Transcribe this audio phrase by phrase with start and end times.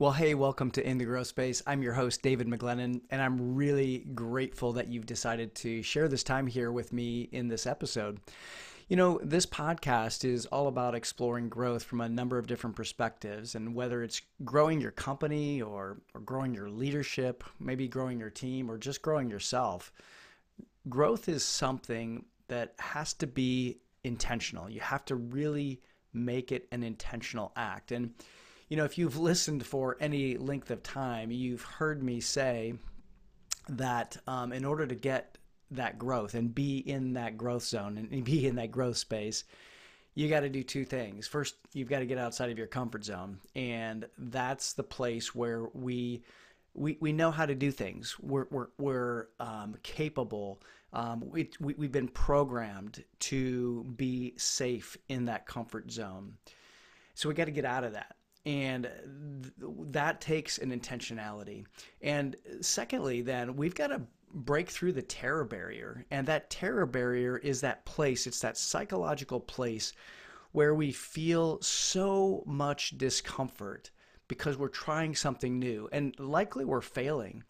[0.00, 1.62] Well, hey, welcome to In the Growth Space.
[1.66, 6.22] I'm your host, David McGlennen, and I'm really grateful that you've decided to share this
[6.22, 8.18] time here with me in this episode.
[8.88, 13.54] You know, this podcast is all about exploring growth from a number of different perspectives,
[13.54, 18.70] and whether it's growing your company or, or growing your leadership, maybe growing your team,
[18.70, 19.92] or just growing yourself,
[20.88, 24.70] growth is something that has to be intentional.
[24.70, 25.82] You have to really
[26.14, 27.92] make it an intentional act.
[27.92, 28.14] And
[28.70, 32.74] you know, if you've listened for any length of time, you've heard me say
[33.68, 35.36] that um, in order to get
[35.72, 39.42] that growth and be in that growth zone and be in that growth space,
[40.14, 41.26] you got to do two things.
[41.26, 45.66] First, you've got to get outside of your comfort zone, and that's the place where
[45.74, 46.22] we
[46.72, 48.16] we, we know how to do things.
[48.20, 50.60] We're we're, we're um, capable.
[50.92, 56.34] Um, we, we we've been programmed to be safe in that comfort zone.
[57.14, 59.52] So we got to get out of that and th-
[59.90, 61.66] that takes an intentionality.
[62.00, 67.36] And secondly then we've got to break through the terror barrier and that terror barrier
[67.38, 69.92] is that place it's that psychological place
[70.52, 73.90] where we feel so much discomfort
[74.28, 77.42] because we're trying something new and likely we're failing.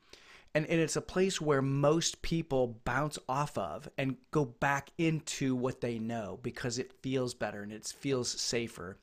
[0.54, 5.54] And, and it's a place where most people bounce off of and go back into
[5.54, 8.98] what they know because it feels better and it feels safer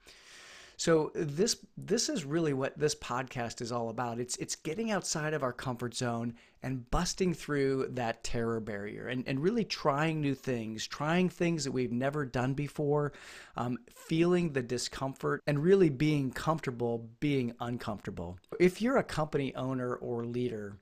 [0.78, 4.20] so this this is really what this podcast is all about.
[4.20, 9.28] It's it's getting outside of our comfort zone and busting through that terror barrier and,
[9.28, 13.14] and really trying new things, trying things that we've never done before,
[13.56, 18.38] um, feeling the discomfort and really being comfortable being uncomfortable.
[18.60, 20.78] If you're a company owner or leader,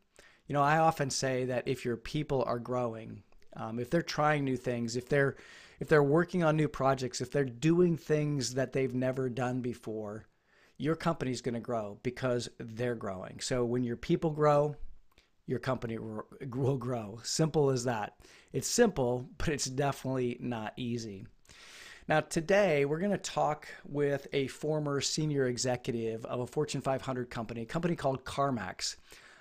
[0.47, 3.23] you know, I often say that if your people are growing,
[3.55, 5.37] um, if they're trying new things, if they're
[5.79, 10.25] if they're working on new projects, if they're doing things that they've never done before,
[10.77, 13.39] your company's going to grow because they're growing.
[13.39, 14.75] So when your people grow,
[15.47, 17.19] your company will grow.
[17.23, 18.17] Simple as that.
[18.51, 21.27] It's simple, but it's definitely not easy.
[22.07, 27.29] Now, today we're going to talk with a former senior executive of a Fortune 500
[27.29, 28.95] company, a company called CarMax.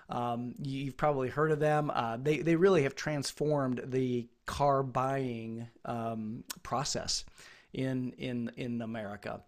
[0.08, 1.90] Um, you've probably heard of them.
[1.92, 7.24] Uh, they, they really have transformed the car buying um, process
[7.72, 9.42] in, in, in America.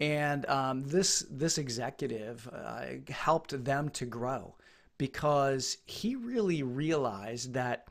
[0.00, 4.56] And um, this, this executive uh, helped them to grow
[4.98, 7.88] because he really realized that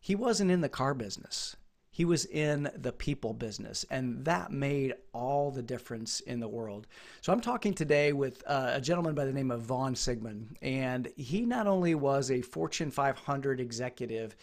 [0.00, 1.56] he wasn't in the car business
[1.96, 6.86] he was in the people business, and that made all the difference in the world.
[7.22, 11.08] So I'm talking today with uh, a gentleman by the name of Vaughn Sigmon, and
[11.16, 14.36] he not only was a Fortune 500 executive,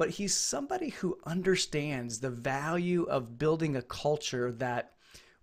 [0.00, 4.92] but he's somebody who understands the value of building a culture that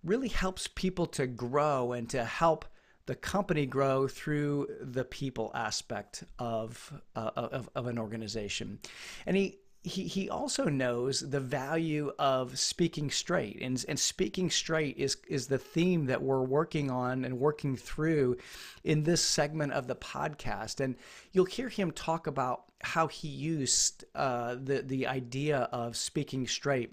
[0.02, 2.64] really helps people to grow and to help
[3.06, 8.80] the company grow through the people aspect of, uh, of, of an organization.
[9.26, 14.96] And he he, he also knows the value of speaking straight and, and speaking straight
[14.98, 18.36] is is the theme that we're working on and working through
[18.84, 20.80] in this segment of the podcast.
[20.80, 20.96] And
[21.32, 26.92] you'll hear him talk about how he used uh, the the idea of speaking straight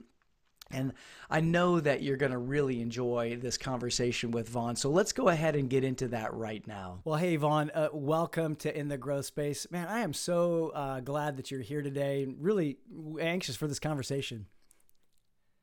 [0.71, 0.93] and
[1.29, 4.75] I know that you're going to really enjoy this conversation with Vaughn.
[4.75, 7.01] So let's go ahead and get into that right now.
[7.03, 9.67] Well, hey, Vaughn, uh, welcome to In the Growth Space.
[9.69, 12.27] Man, I am so uh, glad that you're here today.
[12.39, 12.77] Really
[13.19, 14.47] anxious for this conversation.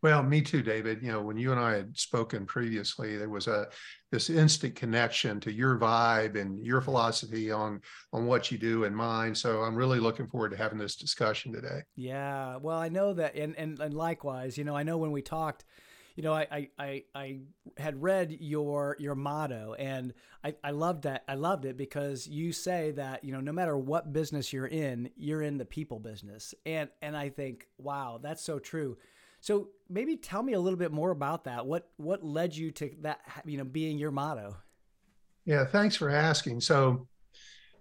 [0.02, 1.00] Well, me too, David.
[1.00, 3.68] You know, when you and I had spoken previously, there was a
[4.10, 7.80] this instant connection to your vibe and your philosophy on
[8.12, 9.34] on what you do and mine.
[9.34, 11.82] So I'm really looking forward to having this discussion today.
[11.94, 12.56] Yeah.
[12.56, 15.64] Well, I know that and and, and likewise, you know, I know when we talked,
[16.16, 17.38] you know, I, I, I,
[17.78, 21.22] had read your your motto and I, I loved that.
[21.28, 25.10] I loved it because you say that, you know, no matter what business you're in,
[25.14, 26.54] you're in the people business.
[26.66, 28.98] And and I think, wow, that's so true.
[29.42, 31.66] So maybe tell me a little bit more about that.
[31.66, 34.56] What what led you to that you know being your motto?
[35.44, 36.60] Yeah, thanks for asking.
[36.60, 37.08] So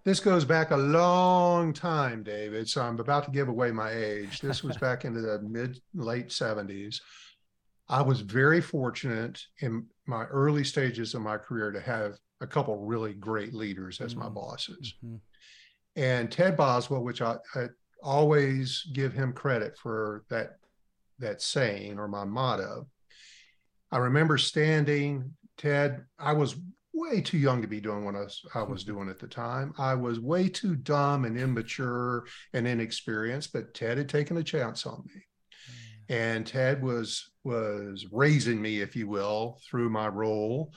[0.04, 2.68] this goes back a long time, David.
[2.68, 4.40] So I'm about to give away my age.
[4.40, 7.00] This was back into the mid late 70s.
[7.88, 12.76] I was very fortunate in my early stages of my career to have a couple
[12.84, 14.24] really great leaders as mm-hmm.
[14.24, 14.94] my bosses.
[15.04, 15.16] Mm-hmm.
[15.94, 17.66] And Ted Boswell, which I, I
[18.02, 20.56] always give him credit for that
[21.22, 22.86] that saying or my motto.
[23.90, 26.56] I remember standing, Ted, I was
[26.94, 29.72] way too young to be doing what I was, I was doing at the time.
[29.78, 34.86] I was way too dumb and immature and inexperienced, but Ted had taken a chance
[34.86, 35.22] on me.
[36.10, 36.14] Mm.
[36.14, 40.72] And Ted was was raising me, if you will, through my role.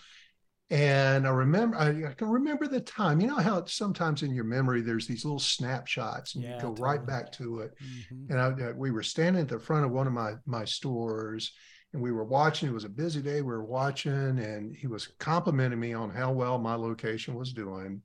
[0.71, 3.21] And I remember, I, I, can remember the time.
[3.21, 6.69] You know how sometimes in your memory there's these little snapshots, and yeah, you go
[6.69, 6.81] totally.
[6.81, 7.75] right back to it.
[7.83, 8.31] Mm-hmm.
[8.31, 11.51] And I, we were standing at the front of one of my my stores,
[11.93, 12.67] and we were watching.
[12.67, 13.43] It was a busy day.
[13.43, 18.01] We were watching, and he was complimenting me on how well my location was doing.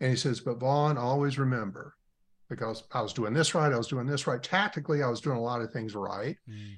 [0.00, 1.94] And he says, "But Vaughn, always remember,
[2.50, 4.42] because I was doing this right, I was doing this right.
[4.42, 6.76] Tactically, I was doing a lot of things right." Mm.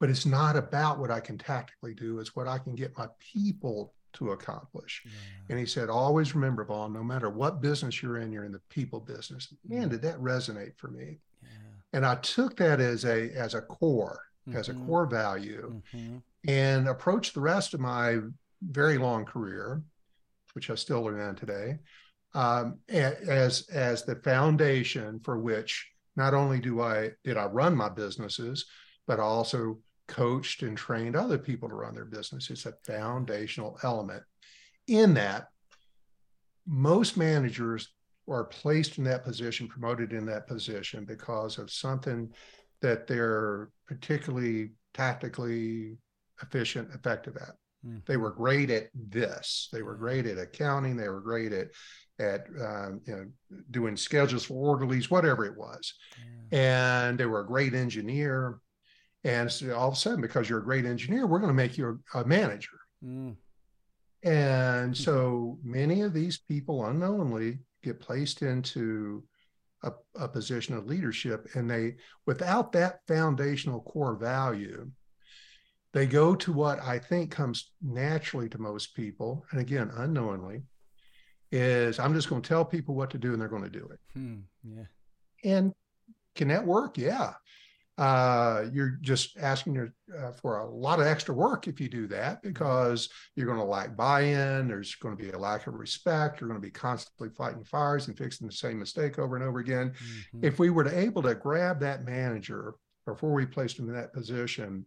[0.00, 3.06] But it's not about what I can tactically do; it's what I can get my
[3.32, 5.02] people to accomplish.
[5.04, 5.10] Yeah.
[5.50, 8.60] And he said, always remember, Vaughn, no matter what business you're in, you're in the
[8.68, 9.52] people business.
[9.66, 9.90] Man, mm-hmm.
[9.90, 11.18] did that resonate for me.
[11.42, 11.48] Yeah.
[11.92, 14.58] And I took that as a as a core, mm-hmm.
[14.58, 14.86] as a mm-hmm.
[14.86, 16.18] core value, mm-hmm.
[16.48, 18.18] and approached the rest of my
[18.62, 19.82] very long career,
[20.52, 21.78] which I still learn on today,
[22.34, 27.88] um, as as the foundation for which not only do I did I run my
[27.88, 28.66] businesses,
[29.06, 29.78] but I also
[30.10, 32.50] coached and trained other people to run their business.
[32.50, 34.24] It's a foundational element.
[34.88, 35.46] In that,
[36.66, 37.88] most managers
[38.28, 42.28] are placed in that position, promoted in that position because of something
[42.82, 45.96] that they're particularly tactically
[46.42, 47.54] efficient, effective at.
[47.86, 47.98] Mm-hmm.
[48.06, 49.68] They were great at this.
[49.72, 50.96] They were great at accounting.
[50.96, 51.68] They were great at
[52.18, 53.26] at um, you know
[53.70, 55.94] doing schedules for orderlies, whatever it was.
[56.50, 56.58] Yeah.
[56.58, 58.58] And they were a great engineer.
[59.24, 61.76] And so all of a sudden, because you're a great engineer, we're going to make
[61.76, 62.78] you a, a manager.
[63.04, 63.36] Mm.
[64.22, 65.02] And hmm.
[65.02, 69.24] so many of these people unknowingly get placed into
[69.82, 71.48] a, a, position of leadership.
[71.54, 71.96] And they,
[72.26, 74.90] without that foundational core value,
[75.94, 79.46] they go to what I think comes naturally to most people.
[79.50, 80.62] And again, unknowingly,
[81.50, 83.88] is I'm just going to tell people what to do and they're going to do
[83.90, 84.00] it.
[84.12, 84.40] Hmm.
[84.62, 84.84] Yeah.
[85.44, 85.72] And
[86.34, 86.98] can that work?
[86.98, 87.32] Yeah
[88.00, 92.06] uh, you're just asking your, uh, for a lot of extra work if you do
[92.06, 92.48] that mm-hmm.
[92.48, 96.48] because you're going to lack buy-in there's going to be a lack of respect you're
[96.48, 99.90] going to be constantly fighting fires and fixing the same mistake over and over again
[99.90, 100.42] mm-hmm.
[100.42, 102.74] if we were to able to grab that manager
[103.06, 104.86] before we placed them in that position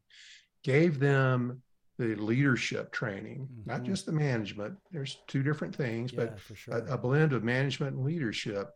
[0.63, 1.61] gave them
[1.99, 3.69] the leadership training mm-hmm.
[3.69, 6.79] not just the management there's two different things yeah, but sure.
[6.79, 8.71] a, a blend of management and leadership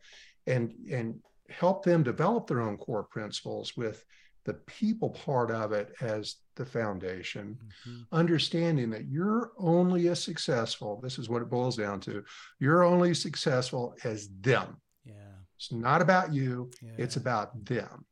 [0.46, 1.18] and and
[1.48, 4.04] help them develop their own core principles with
[4.48, 8.00] the people part of it as the foundation, mm-hmm.
[8.12, 10.98] understanding that you're only as successful.
[11.02, 12.24] This is what it boils down to.
[12.58, 14.80] You're only successful as them.
[15.04, 15.12] Yeah.
[15.58, 16.92] It's not about you, yeah.
[16.96, 18.06] it's about them.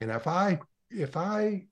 [0.00, 1.66] And if I if I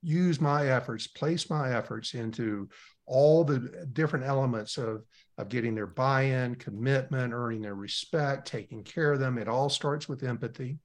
[0.00, 2.70] use my efforts, place my efforts into
[3.04, 5.02] all the different elements of
[5.36, 10.08] of getting their buy-in, commitment, earning their respect, taking care of them, it all starts
[10.08, 10.78] with empathy.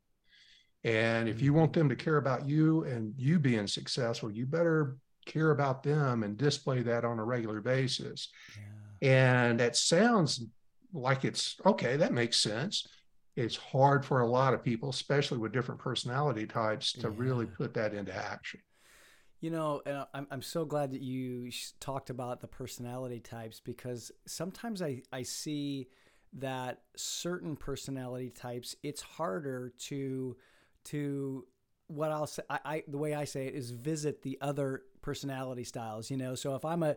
[0.84, 4.98] And if you want them to care about you and you being successful, you better
[5.26, 8.30] care about them and display that on a regular basis.
[9.02, 9.10] Yeah.
[9.10, 10.46] And that sounds
[10.94, 12.88] like it's okay, that makes sense.
[13.36, 17.14] It's hard for a lot of people, especially with different personality types, to yeah.
[17.16, 18.60] really put that into action.
[19.42, 21.50] You know, and I'm, I'm so glad that you
[21.80, 25.88] talked about the personality types because sometimes I, I see
[26.34, 30.36] that certain personality types, it's harder to
[30.86, 31.46] to
[31.88, 35.64] what I'll say, I, I, the way I say it is visit the other personality
[35.64, 36.10] styles.
[36.12, 36.96] You know, so if I'm a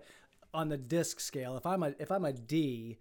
[0.55, 2.99] on the disc scale, if I'm a if I'm a D,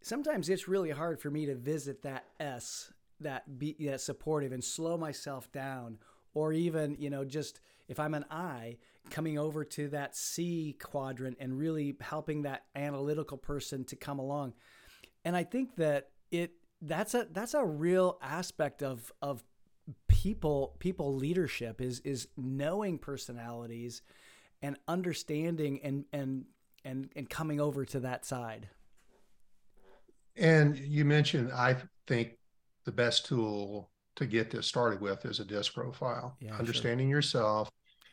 [0.00, 4.62] sometimes it's really hard for me to visit that S, that be that supportive, and
[4.62, 5.98] slow myself down,
[6.34, 8.78] or even you know just if I'm an I,
[9.10, 14.54] coming over to that C quadrant and really helping that analytical person to come along.
[15.24, 19.44] And I think that it that's a that's a real aspect of of
[20.22, 24.02] people people leadership is is knowing personalities
[24.62, 26.44] and understanding and and
[26.84, 28.68] and and coming over to that side
[30.36, 31.74] and you mentioned i
[32.06, 32.38] think
[32.84, 37.16] the best tool to get this started with is a disc profile yeah, understanding sure.
[37.16, 37.68] yourself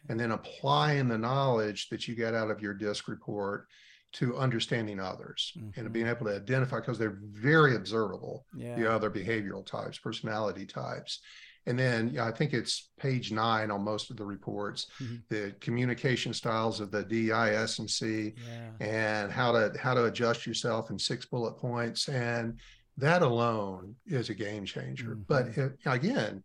[0.09, 3.67] and then applying the knowledge that you get out of your disc report
[4.13, 5.79] to understanding others mm-hmm.
[5.79, 8.75] and being able to identify because they're very observable yeah.
[8.75, 11.19] the other behavioral types personality types
[11.69, 15.17] and then I think it's page nine on most of the reports, mm-hmm.
[15.29, 18.85] the communication styles of the D, I, S, and C, yeah.
[18.85, 22.09] and how to how to adjust yourself in six bullet points.
[22.09, 22.57] And
[22.97, 25.11] that alone is a game changer.
[25.11, 25.21] Mm-hmm.
[25.27, 26.43] But it, again,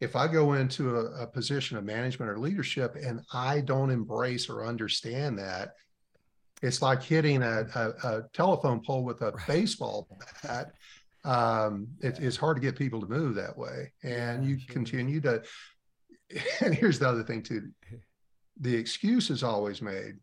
[0.00, 4.48] if I go into a, a, position of management or leadership and I don't embrace
[4.48, 5.74] or understand that,
[6.62, 9.46] it's like hitting a, a, a telephone pole with a right.
[9.46, 10.08] baseball
[10.42, 10.72] bat
[11.24, 13.92] um, it, it's hard to get people to move that way.
[14.02, 14.72] And yeah, you sure.
[14.72, 15.42] continue to,
[16.60, 17.70] and here's the other thing too
[18.60, 20.14] the excuse is always made.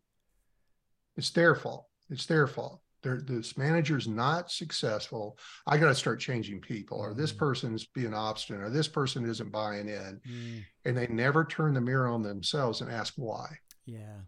[1.16, 1.86] It's their fault.
[2.10, 2.80] It's their fault.
[3.02, 5.36] there, this manager's not successful.
[5.66, 7.38] I got to start changing people, or this Mm.
[7.38, 10.20] person's being obstinate, or this person isn't buying in.
[10.28, 13.48] Mm, And they never turn the mirror on themselves and ask why.
[13.86, 14.20] yeah.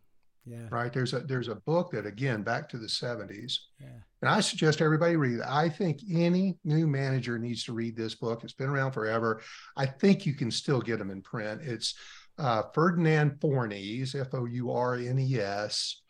[0.44, 0.66] Yeah.
[0.70, 0.92] Right?
[0.92, 3.58] There's a there's a book that again back to the 70s.
[3.80, 3.86] Yeah.
[4.22, 5.46] And I suggest everybody read it.
[5.46, 8.44] I think any new manager needs to read this book.
[8.44, 9.40] It's been around forever.
[9.76, 11.60] I think you can still get them in print.
[11.62, 11.94] It's
[12.38, 16.02] uh, Ferdinand Fournies, F O U R N E S,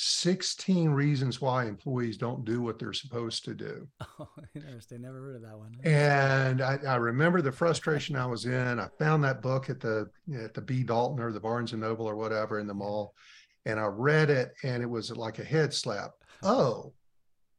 [0.00, 3.88] 16 Reasons Why Employees Don't Do What They're Supposed to Do.
[4.20, 5.02] Oh, interesting.
[5.02, 5.76] Never heard of that one.
[5.84, 8.80] And I, I remember the frustration I was in.
[8.80, 12.08] I found that book at the at the B Dalton or the Barnes and Noble
[12.08, 13.14] or whatever in the mall,
[13.66, 16.12] and I read it, and it was like a head slap.
[16.42, 16.92] Oh,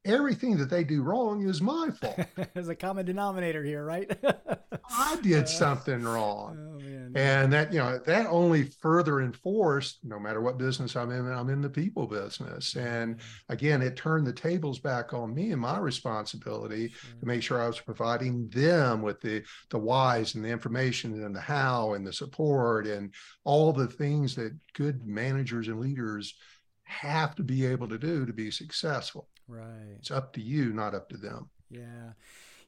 [0.05, 2.19] everything that they do wrong is my fault.
[2.53, 4.09] There's a common denominator here, right?
[4.91, 6.57] I did uh, something wrong.
[6.57, 6.79] Oh.
[7.15, 11.49] And that, you know, that only further enforced, no matter what business I'm in, I'm
[11.49, 12.73] in the people business.
[12.73, 12.87] Mm-hmm.
[12.87, 16.89] And again, it turned the tables back on me and my responsibility
[17.19, 21.35] to make sure I was providing them with the the whys and the information and
[21.35, 23.13] the how and the support and
[23.43, 26.35] all the things that good managers and leaders
[26.83, 29.27] have to be able to do to be successful.
[29.49, 29.97] Right.
[29.97, 31.49] It's up to you, not up to them.
[31.71, 32.13] Yeah.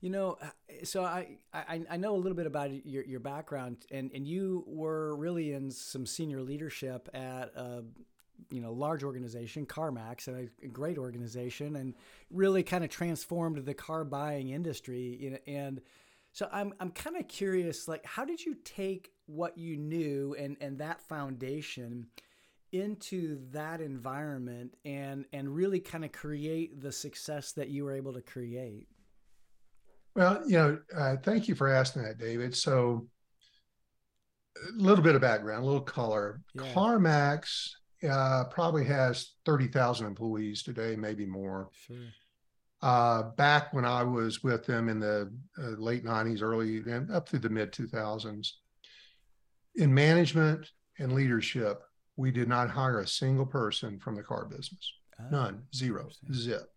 [0.02, 0.48] You know, uh,
[0.84, 4.64] so I, I I know a little bit about your your background, and and you
[4.66, 7.84] were really in some senior leadership at a
[8.50, 11.94] you know large organization, CarMax, and a great organization, and
[12.32, 15.18] really kind of transformed the car buying industry.
[15.22, 15.82] You know, and
[16.32, 20.58] so I'm I'm kind of curious, like, how did you take what you knew and
[20.62, 22.08] and that foundation?
[22.72, 28.14] Into that environment and and really kind of create the success that you were able
[28.14, 28.88] to create
[30.16, 32.56] Well, you know, uh, thank you for asking that, David.
[32.56, 33.08] So,
[34.58, 36.42] a little bit of background, a little color.
[36.54, 36.64] Yeah.
[36.74, 37.72] CarMax
[38.10, 41.70] uh, probably has 30,000 employees today, maybe more.
[41.88, 41.98] sure
[42.82, 47.30] Uh, back when I was with them in the uh, late 90s, early and up
[47.30, 48.54] through the mid 2000s,
[49.76, 50.68] in management
[51.00, 51.84] and leadership,
[52.22, 54.94] we did not hire a single person from the car business.
[55.20, 56.68] Ah, None, zero, zip,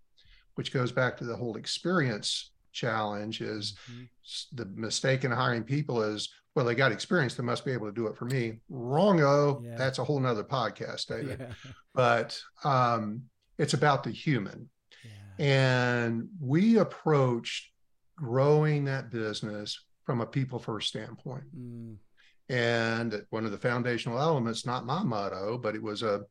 [0.55, 4.09] which goes back to the whole experience challenge is Mhm.
[4.53, 7.35] the mistake in hiring people is, well, they got experience.
[7.35, 8.61] They must be able to do it for me.
[8.71, 9.63] Wrongo.
[9.63, 9.77] Yeah.
[9.77, 11.39] That's a whole nother podcast, David.
[11.41, 11.53] yeah
[11.95, 13.25] But um,
[13.59, 14.71] it's about the human.
[15.05, 17.71] yeah And we approached
[18.17, 19.69] growing that business
[20.07, 21.45] from a people first standpoint.
[21.57, 21.97] Mm,
[22.49, 26.23] And one of the foundational elements, not my motto, but it was a,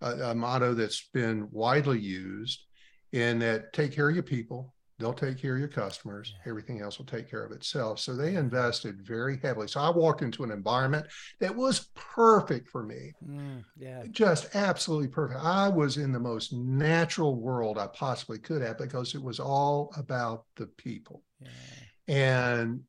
[0.00, 2.64] a, a motto that's been widely used
[3.12, 6.98] in that take care of your people, they'll take care of your customers, everything else
[6.98, 7.98] will take care of itself.
[7.98, 9.66] So they invested very heavily.
[9.66, 11.06] So I walked into an environment
[11.40, 14.04] that was perfect for me, mm, yeah.
[14.10, 15.40] Just absolutely perfect.
[15.42, 19.92] I was in the most natural world I possibly could have because it was all
[19.96, 21.22] about the people.
[21.40, 21.48] Yeah.
[22.08, 22.82] And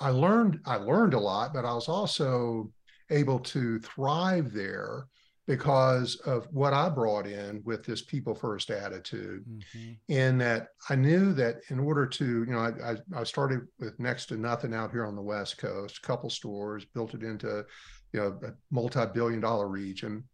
[0.00, 2.72] I learned I learned a lot, but I was also
[3.10, 5.06] able to thrive there
[5.46, 9.44] because of what I brought in with this people first attitude.
[9.74, 13.66] mhm, In that I knew that in order to, you know, I, I, I started
[13.80, 17.22] with next to nothing out here on the West Coast, a couple stores, built it
[17.24, 17.64] into,
[18.12, 20.24] you know, a multi-billion dollar region.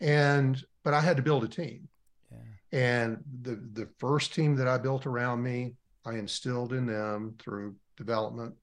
[0.00, 1.88] And but I had to build a team.
[2.30, 2.38] yeah
[3.02, 7.74] And the the first team that I built around me, I instilled in them through
[7.96, 8.54] development.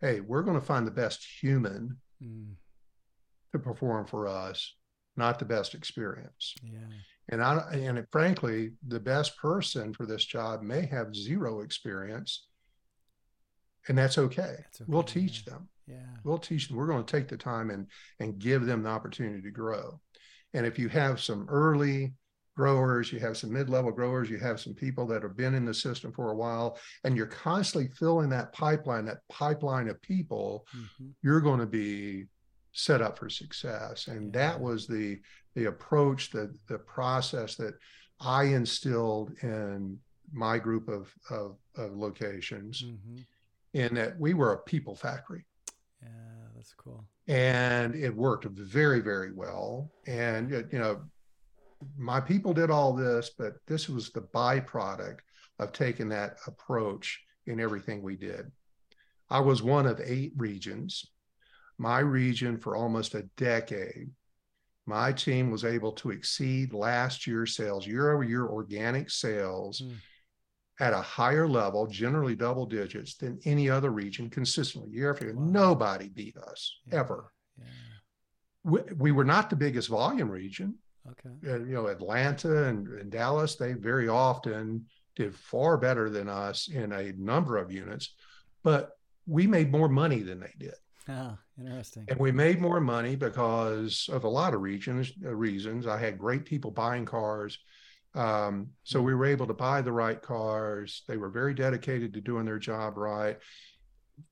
[0.00, 2.54] Hey, we're going to find the best human mm,
[3.52, 4.74] to perform for us,
[5.16, 6.54] not the best experience.
[6.62, 6.78] yeah
[7.28, 12.46] And I and frankly, the best person for this job may have zero experience,
[13.88, 14.56] and that's okay.
[14.78, 15.52] That's We'll teach yeah.
[15.52, 15.68] them.
[15.86, 16.76] yeah We'll teach them.
[16.76, 17.86] We're going to take the time and
[18.20, 20.00] and give them the opportunity to grow.
[20.54, 22.14] And if you have some early
[22.56, 25.74] growers, you have some mid-level growers, you have some people that have been in the
[25.74, 31.10] system for a while, and you're constantly filling that pipeline, that pipeline of people, mhm,
[31.22, 32.26] you're going to be
[32.72, 34.08] set up for success.
[34.08, 35.20] And that was the
[35.54, 37.74] the approach, the the process that
[38.20, 39.98] I instilled in
[40.32, 43.24] my group of of, of locations, mhm.
[43.74, 45.44] in that we were a people factory.
[46.02, 46.08] Yeah
[46.60, 47.02] that's cool.
[47.26, 49.90] And it worked very very well.
[50.06, 51.00] And you know
[51.96, 55.18] my people did all this but this was the byproduct
[55.58, 58.50] of taking that approach in everything we did
[59.30, 61.04] i was one of eight regions
[61.78, 64.10] my region for almost a decade
[64.86, 69.96] my team was able to exceed last year's sales year over year organic sales Mm.
[70.80, 75.34] at a higher level generally double digits than any other region consistently year after year
[75.34, 75.44] Wow.
[75.44, 77.64] nobody beat us Yeah, ever yeah
[78.64, 80.74] we, we were not the biggest volume region.
[81.08, 81.54] Okay.
[81.54, 86.68] And, you know, Atlanta and, and Dallas, they very often did far better than us
[86.68, 88.14] in a number of units,
[88.62, 88.92] but
[89.26, 90.74] we made more money than they did.
[91.08, 92.04] Ah, interesting.
[92.08, 95.86] And we made more money because of a lot of regions, uh, reasons.
[95.86, 97.58] I had great people buying cars.
[98.14, 101.02] Um, so we were able to buy the right cars.
[101.08, 103.38] They were very dedicated to doing their job right.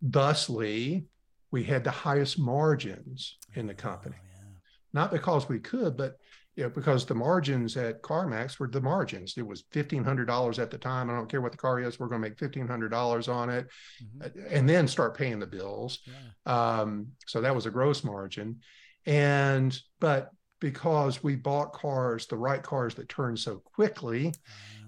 [0.03, 1.07] Thusly,
[1.51, 4.17] we had the highest margins in the company.
[4.19, 4.55] Oh, yeah.
[4.93, 6.19] Not because we could, but
[6.59, 9.35] you know, because the margins at CarMax were the margins.
[9.37, 11.09] It was fifteen hundred dollars at the time.
[11.09, 12.01] I don't care what the car is.
[12.01, 13.69] We're going to make fifteen hundred dollars on it,
[14.03, 14.41] mm-hmm.
[14.51, 16.01] and then start paying the bills.
[16.05, 16.81] Yeah.
[16.81, 18.59] Um, so that was a gross margin,
[19.07, 24.33] and but because we bought cars, the right cars that turned so quickly, uh,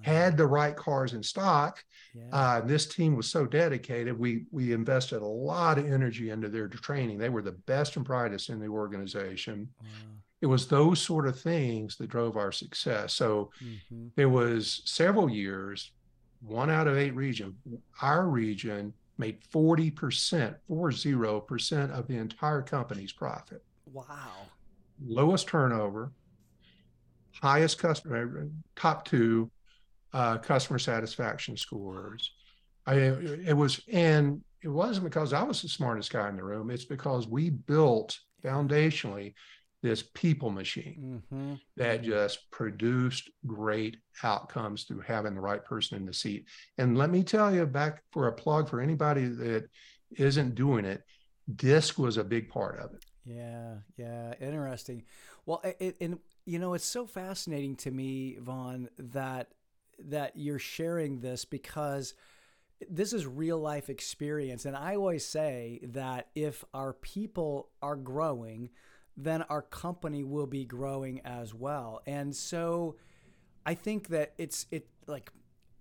[0.03, 1.85] had the right cars in stock.
[2.17, 2.37] Yeah.
[2.37, 4.19] Uh, this team was so dedicated.
[4.19, 7.19] We we invested a lot of energy into their training.
[7.19, 9.69] They were the best and brightest in the organization.
[9.81, 9.87] Wow
[10.41, 13.15] it was those sort of things that drove our success.
[13.15, 14.09] So mm-hmm.
[14.17, 15.93] there was several years,
[16.41, 17.57] one out of eight region,
[18.01, 23.63] our region made 40%, 40% of the entire company's profit.
[23.93, 24.47] Wow.
[25.05, 26.13] Lowest turnover,
[27.35, 29.51] highest customer, top two
[30.15, 32.33] uh, customer satisfaction scores.
[32.87, 36.71] I, it was, and it wasn't because I was the smartest guy in the room.
[36.71, 39.35] It's because we built foundationally
[39.83, 41.55] this people machine mm-hmm.
[41.77, 42.11] that mm-hmm.
[42.11, 46.47] just produced great outcomes through having the right person in the seat.
[46.79, 49.69] And let me tell you, back for a plug for anybody that
[50.19, 51.03] isn't doing it,
[51.57, 53.05] DISC was a big part of it.
[53.25, 55.05] Yeah, yeah, interesting.
[55.47, 59.49] Well, it, and you know, it's so fascinating to me, Vaughn, that
[60.09, 62.15] that you're sharing this because
[62.89, 68.71] this is real life experience and i always say that if our people are growing
[69.17, 72.03] then our company will be growing as well.
[72.07, 72.97] And so
[73.67, 75.31] I think that it's it like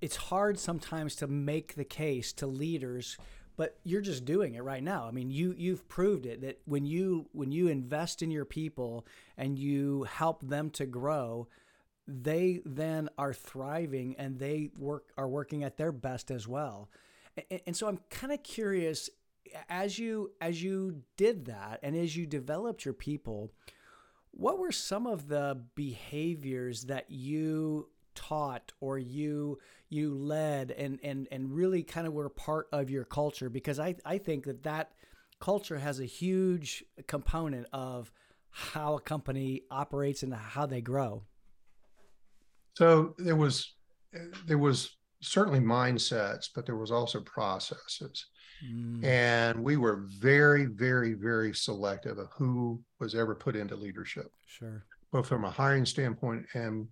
[0.02, 3.18] it's hard sometimes to make the case to leaders
[3.60, 5.06] but you're just doing it right now.
[5.06, 9.06] I mean, you you've proved it that when you when you invest in your people
[9.38, 11.50] and you help them to grow,
[12.08, 16.90] they then are thriving and they work are working at their best as well.
[17.52, 19.10] And, and so I'm kind of curious
[19.70, 23.52] as you as you did that and as you developed your people
[24.32, 29.58] what were some of the behaviors that you taught or you
[29.90, 33.50] you led and and and really kind of were part of your culture?
[33.50, 34.92] Because i i think that that
[35.40, 38.12] culture has a huge component of
[38.52, 41.24] how a company operates and how they grow.
[42.76, 43.74] So there was
[44.46, 48.26] there was certainly mindsets but there was also processes
[48.66, 49.04] Mm.
[49.04, 54.32] And we were very, very, very selective of who was ever put into leadership.
[54.46, 54.86] Sure.
[55.12, 56.88] Both from a hiring standpoint and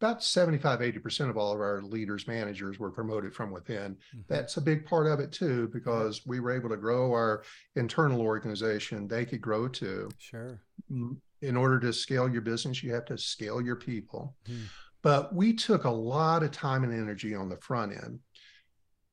[0.00, 3.94] about 75, 80% of all of our leaders, managers were promoted from within.
[3.94, 4.20] Mm-hmm.
[4.28, 7.42] That's a big part of it too, because we were able to grow our
[7.76, 9.08] internal organization.
[9.08, 10.10] They could grow too.
[10.18, 10.60] Sure.
[10.90, 14.36] In order to scale your business, you have to scale your people.
[14.48, 14.64] Mm.
[15.02, 18.18] But we took a lot of time and energy on the front end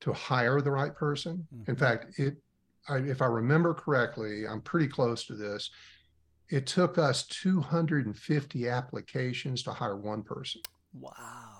[0.04, 1.46] to hire the right person.
[1.54, 1.70] Mm-hmm.
[1.70, 2.36] In fact, it,
[2.90, 5.70] I, if I remember correctly, I'm pretty close to this.
[6.50, 10.60] It took us 250 applications to hire one person.
[10.92, 11.53] Wow.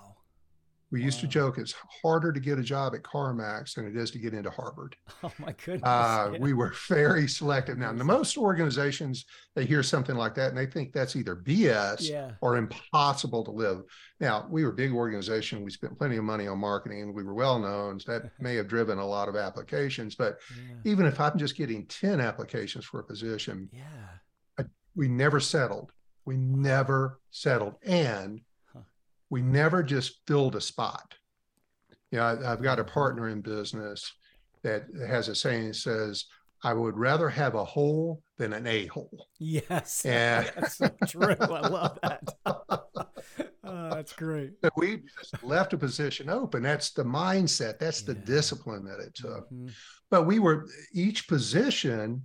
[0.95, 4.13] We used to joke it's harder to get a job at CarMax than it is
[4.13, 4.95] to get into Harvard.
[5.25, 5.83] Oh my goodness!
[5.83, 6.39] Uh, yeah.
[6.39, 7.79] We were very selective.
[7.79, 9.25] Now, the most organizations
[9.57, 12.33] they hear something like that and they think that's either BS yeah.
[12.43, 13.83] or impossible to live.
[14.21, 15.65] Now, we were a big organization.
[15.65, 17.15] We spent plenty of money on marketing.
[17.15, 17.99] We were well known.
[17.99, 20.15] So that may have driven a lot of applications.
[20.15, 20.93] But yeah.
[20.93, 25.91] even if I'm just getting ten applications for a position, yeah, I, we never settled.
[26.25, 28.41] We never settled, and
[29.31, 31.15] we never just filled a spot.
[32.11, 34.13] You know, I, have got a partner in business
[34.63, 36.25] that has a saying that says,
[36.63, 39.29] I would rather have a hole than an a hole.
[39.39, 40.05] Yes.
[40.07, 41.37] And that's so true.
[41.39, 42.23] I love that.
[42.47, 44.53] oh, that's great.
[44.77, 45.03] We
[45.43, 46.63] left a position open.
[46.63, 47.79] That's the mindset.
[47.79, 49.51] That's the discipline that it took.
[49.51, 49.69] Mm-hmm.
[50.11, 52.23] But we were, each position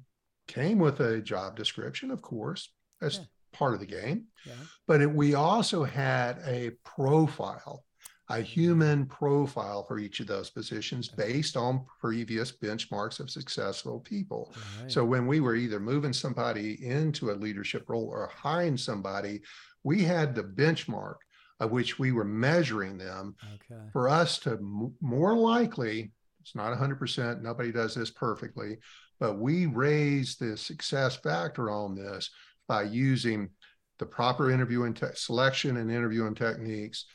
[0.48, 2.72] came with a job description, of course.
[3.02, 4.26] That's yeah part of the game.
[4.46, 4.54] Yeah.
[4.88, 7.84] But it, we also had a profile,
[8.30, 14.54] a human profile for each of those positions based on previous benchmarks of successful people.
[14.82, 14.92] Right.
[14.92, 19.42] So when we were either moving somebody into a leadership role or hiring somebody,
[19.84, 21.16] we had the benchmark
[21.60, 23.82] of which we were measuring them okay.
[23.92, 28.78] for us to m- more likely it's not 100% nobody does this perfectly
[29.20, 32.30] but we raise the success factor on this
[32.70, 33.50] by using
[33.98, 37.06] the proper interviewing te- selection and interviewing techniques,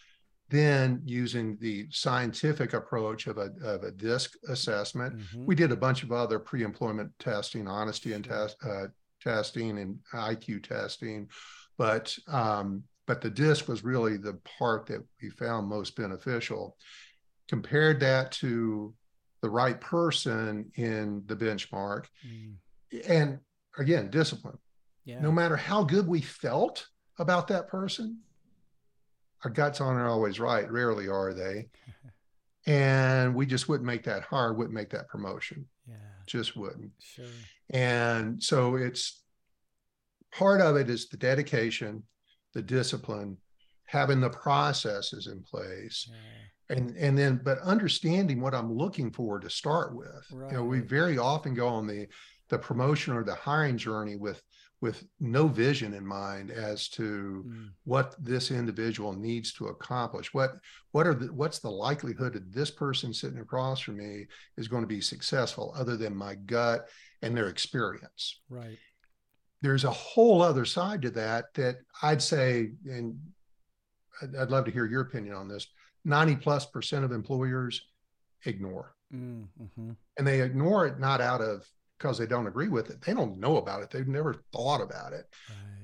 [0.51, 5.17] then using the scientific approach of a, of a DISC assessment.
[5.19, 5.47] Mhm.
[5.47, 8.88] We did a bunch of other pre-employment testing, honesty and test, uh,
[9.23, 11.31] testing and IQ testing,
[11.79, 16.77] but um, but the DISC was really the part that we found most beneficial.
[17.49, 18.95] Compared that to
[19.43, 22.55] the right person in the benchmark, Mm.
[23.09, 23.38] and
[23.79, 24.59] again, discipline.
[25.05, 25.21] Yeah.
[25.21, 26.87] No matter how good we felt
[27.19, 28.21] about that person,
[29.45, 30.71] our guts aren't always right.
[30.71, 31.69] Rarely are they.
[32.67, 35.67] And we just wouldn't make that hire, wouldn't make that promotion.
[35.87, 35.97] yeah.
[36.27, 36.93] Just wouldn't.
[36.99, 37.27] Sure.
[37.69, 39.23] And so it's
[40.33, 42.05] part of it is the dedication,
[42.55, 43.37] the discipline,
[43.85, 46.09] having the processes in place.
[46.11, 46.77] Yeah.
[46.77, 50.25] And and then but understanding what I'm looking for to start with.
[50.31, 52.07] You know, we very often go on the
[52.49, 54.40] the promotion or the hiring journey with
[54.85, 57.70] with no vision in mind as to Mm.
[57.85, 60.51] what this individual needs to accomplish what
[60.92, 64.27] what are the what's the likelihood that this person sitting across from me
[64.59, 66.81] is going to be successful other than my gut
[67.23, 68.79] and their experience Right.
[69.62, 73.18] there's a whole other side to that that i'd say and
[74.20, 75.66] I'd, I'd love to hear your opinion on this
[76.05, 77.75] 90 plus percent of employers
[78.44, 79.47] ignore Mm.
[79.75, 81.57] hmm and they ignore it not out of
[82.05, 85.14] because they don't agree with it they don't know about it they've never thought about
[85.14, 85.25] it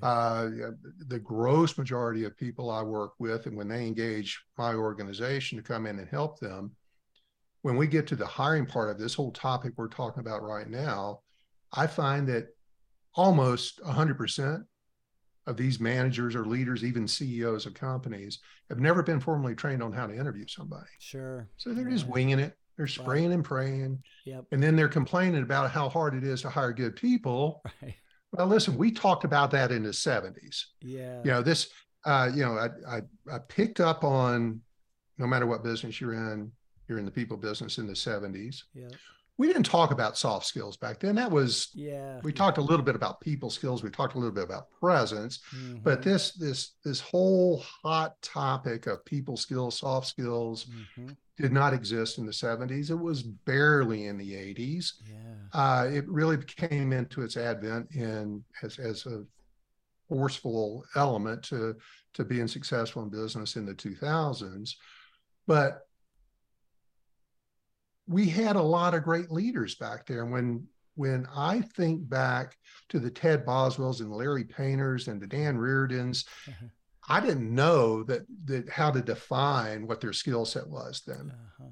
[0.03, 0.09] Right.
[0.09, 0.71] uh,
[1.09, 5.63] the gross majority of people I work with, and when they engage my organization to
[5.63, 6.71] come in and help them,
[7.61, 10.71] when we get to the hiring part of this whole topic we're talking about right
[10.71, 11.21] now,
[11.75, 12.47] I find that
[13.15, 14.65] almost 100%
[15.47, 18.39] of these managers or leaders, even CEOs of companies,
[18.71, 20.89] have never been formally trained on how to interview somebody.
[20.99, 21.51] sure.
[21.59, 22.57] So they're just winging it.
[22.81, 24.03] They're spraying and praying.
[24.25, 24.47] Yep.
[24.53, 27.63] And then they're complaining about how hard it is to hire good people.
[27.83, 27.95] Right.
[28.33, 31.19] Well, listen, we talked about that in the 70s Yeah.
[31.25, 31.69] you know this
[32.07, 34.61] uh you know I, I i picked up on
[35.19, 36.51] no matter what business you're in
[36.89, 38.89] you're in the people business in the 70s Yeah.
[39.41, 42.21] We didn't talk about soft skills back then that was Yeah.
[42.23, 45.41] we talked a little bit about people skills we talked a little bit about presence
[45.83, 46.05] but Mhm.
[46.05, 50.67] this this this whole hot topic of people skills soft skills
[50.99, 51.17] Mhm.
[51.39, 55.37] did not exist in the 70s it was barely in the 80s Yeah.
[55.55, 59.25] uh, it really came into its advent in as, as a
[60.07, 61.77] forceful element to
[62.13, 64.77] to being successful in business in the 2000s
[65.47, 65.89] but
[68.11, 72.57] we had a lot of great leaders back there and when when i think back
[72.89, 76.71] to the ted boswells and larry painters and the dan reardons Mhm.
[77.09, 81.71] i didn't know that that how to define what their skill set was then Uh-huh.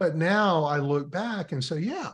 [0.00, 2.12] but now I look back and say, yeah,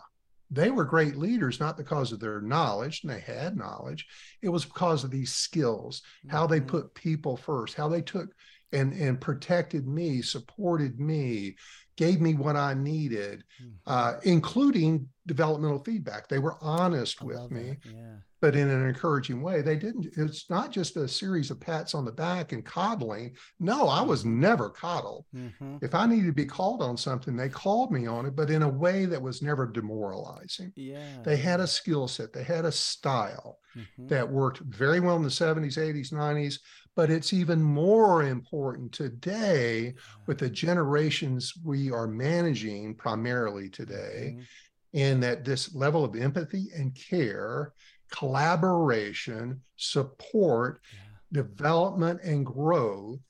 [0.51, 4.07] they were great leaders, not because of their knowledge, and they had knowledge.
[4.41, 6.69] It was because of these skills, how they Mhm.
[6.69, 8.31] put people first, how they took
[8.73, 11.57] and and protected me, supported me,
[11.97, 13.81] gave me what I needed, Mhm.
[13.87, 16.29] uh, including developmental feedback.
[16.29, 17.79] They were honest I with me.
[17.85, 18.21] Yeah.
[18.41, 19.63] but in an encouraging way.
[19.63, 23.37] They didn't, it's not just a series of pats on the back and coddling.
[23.59, 25.25] No, I was never coddled.
[25.33, 28.51] hmm If I needed to be called on something, they called me on it, but
[28.51, 30.75] in a way that was never demoralizing.
[30.77, 31.23] Yeah.
[31.25, 34.09] They had a skill set, they had a style Mhm.
[34.09, 36.61] that worked very well in the 70s, 80s, 90s,
[36.97, 39.95] but it's even more important today
[40.27, 44.47] with the generations we are managing primarily today Mhm.
[44.93, 47.73] in that this level of empathy and care,
[48.11, 51.01] collaboration, support, Yeah.
[51.33, 53.21] development and growth.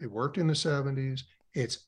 [0.00, 1.24] It worked in the 70s.
[1.54, 1.84] It's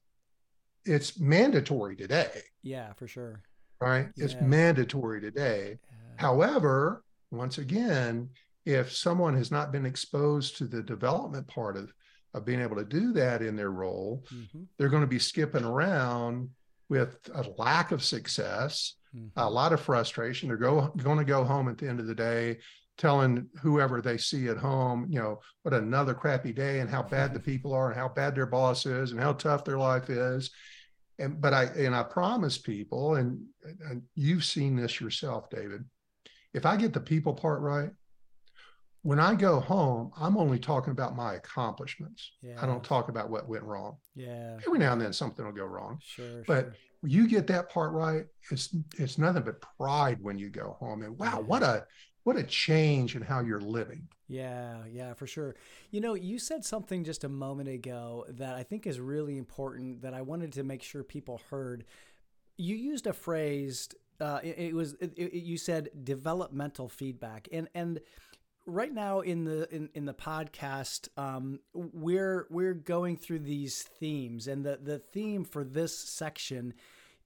[0.87, 3.43] it's mandatory today, Yeah, for sure.
[3.83, 4.11] right?
[4.17, 5.79] It's mandatory today.
[5.91, 5.97] Yeah.
[6.17, 8.31] However, once again,
[8.65, 11.93] if someone has not been exposed to the development part of,
[12.35, 14.67] of being able to do that in their role, Mhm.
[14.79, 16.51] they're going to be skipping around
[16.89, 19.31] with a lack of success, Mhm.
[19.37, 20.49] a lot of frustration.
[20.49, 22.61] They're go, going to go home at the end of the day
[22.99, 27.33] telling whoever they see at home, you know, what another crappy day and how bad
[27.33, 30.51] the people are and how bad their boss is and how tough their life is.
[31.19, 33.47] And but I and I promise people, and,
[33.89, 35.85] and you've seen this yourself, David.
[36.53, 37.91] If I get the people part right,
[39.03, 42.33] when I go home, I'm only talking about my accomplishments.
[42.43, 42.59] Yeah.
[42.61, 43.97] I don't talk about what went wrong.
[44.15, 44.59] Yeah.
[44.67, 45.99] Every now and then something will go wrong.
[46.05, 46.43] Sure.
[46.47, 46.75] But sure.
[47.05, 51.03] you get that part right, it's it's nothing but pride when you go home.
[51.03, 51.87] And wow, what a
[52.25, 54.07] what a change in how you're living.
[54.29, 55.57] Yeah, yeah, for sure.
[55.91, 60.03] You know, you said something just a moment ago that I think is really important
[60.03, 61.85] that I wanted to make sure people heard.
[62.59, 63.89] You used a phrase.
[64.21, 68.01] Uh, it, it was it, it, you said developmental feedback, and and
[68.67, 74.47] right now in the in, in the podcast um, we're we're going through these themes
[74.47, 76.75] and the the theme for this section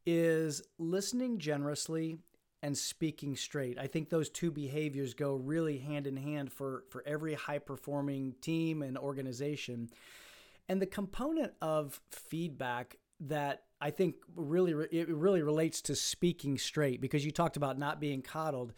[0.07, 2.19] is listening generously
[2.65, 3.79] and speaking straight.
[3.79, 8.35] I think those two behaviors go really hand in hand for for every high performing
[8.41, 9.91] team and organization.
[10.67, 17.03] And the component of feedback that I think really it really relates to speaking straight
[17.03, 18.73] because you talked about not being coddled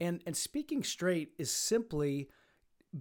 [0.00, 2.28] and and speaking straight is simply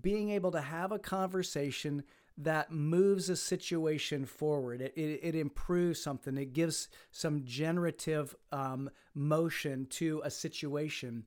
[0.01, 2.03] being able to have a conversation
[2.38, 4.81] that moves a situation forward.
[4.81, 6.38] It, it, it improves something.
[6.38, 11.23] It gives some generative um, motion to a situation.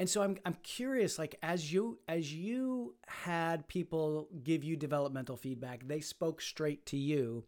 [0.00, 5.36] And so I'm, I'm curious, like as you as you had people give you developmental
[5.36, 7.44] feedback, they spoke straight to you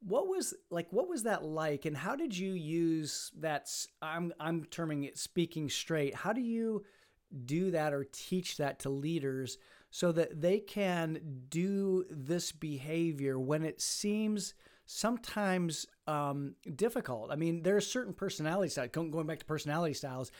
[0.00, 3.68] what was like what was that like and how did you use that
[4.00, 6.84] i'm i'm terming it speaking straight how do you
[7.44, 9.58] do that or teach that to leaders
[9.90, 14.54] so that they can do this behavior when it seems
[14.86, 17.30] sometimes um, difficult?
[17.30, 20.32] I mean there are certain personality styles going back to personality styles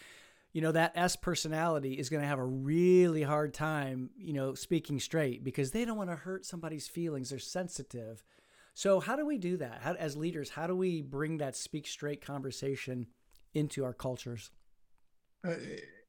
[0.52, 4.54] you know that s personality is going to have a really hard time you know
[4.54, 8.24] speaking straight because they don't want to hurt somebody's feelings they're sensitive
[8.78, 9.80] so, how do we do that?
[9.82, 13.08] How, as leaders, how do we bring that speak straight conversation
[13.52, 14.52] into our cultures?
[15.44, 15.54] Uh,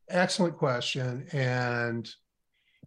[0.08, 2.08] excellent question, and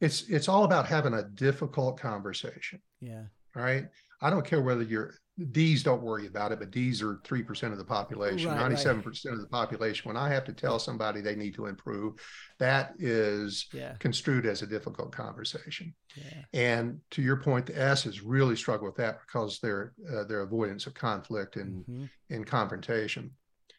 [0.00, 2.80] it's it's all about having a difficult conversation.
[3.00, 3.24] Yeah.
[3.56, 3.88] Right.
[4.20, 5.14] I don't care whether you're
[5.50, 9.32] D's don't worry about it, but D's are 3% of the population, right, 97% right.
[9.32, 10.06] of the population.
[10.06, 12.14] When I have to tell somebody they need to improve,
[12.58, 13.94] that is yeah.
[13.98, 15.94] construed as a difficult conversation.
[16.16, 16.42] Yeah.
[16.52, 20.86] And to your point, the S's really struggle with that because their uh, their avoidance
[20.86, 22.04] of conflict and mm-hmm.
[22.28, 23.30] in confrontation.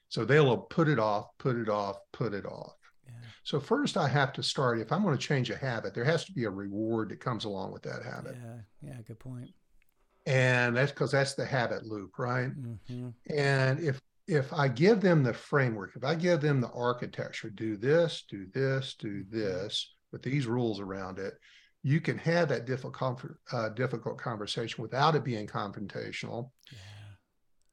[0.09, 2.73] So they'll put it off, put it off, put it off.
[3.05, 3.13] Yeah.
[3.43, 6.25] So first I have to start if I'm going to change a habit, there has
[6.25, 8.37] to be a reward that comes along with that habit.
[8.41, 8.89] Yeah.
[8.89, 9.51] Yeah, good point
[10.25, 13.09] and that's because that's the habit loop right mm-hmm.
[13.35, 17.75] and if if i give them the framework if i give them the architecture do
[17.75, 19.37] this do this do mm-hmm.
[19.37, 21.33] this with these rules around it
[21.83, 26.51] you can have that difficult uh, difficult conversation without it being confrontational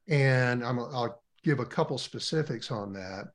[0.08, 0.16] yeah.
[0.16, 3.26] and i will give a couple specifics on that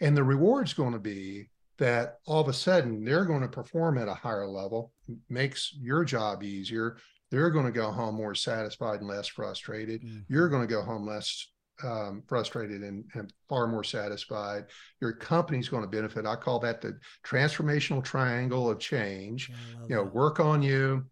[0.00, 3.98] and the reward's going to be that all of a sudden they're going to perform
[3.98, 4.92] at a higher level
[5.28, 6.98] makes your job easier
[7.30, 10.02] they're going to go home more satisfied and less frustrated.
[10.02, 10.20] Mm-hmm.
[10.28, 11.48] You're going to go home less
[11.82, 14.66] um, frustrated and, and, far more satisfied.
[15.00, 16.26] Your company's going to benefit.
[16.26, 19.50] I call that the transformational triangle of change.
[19.50, 20.14] Yeah, you know, that.
[20.14, 21.04] work on you.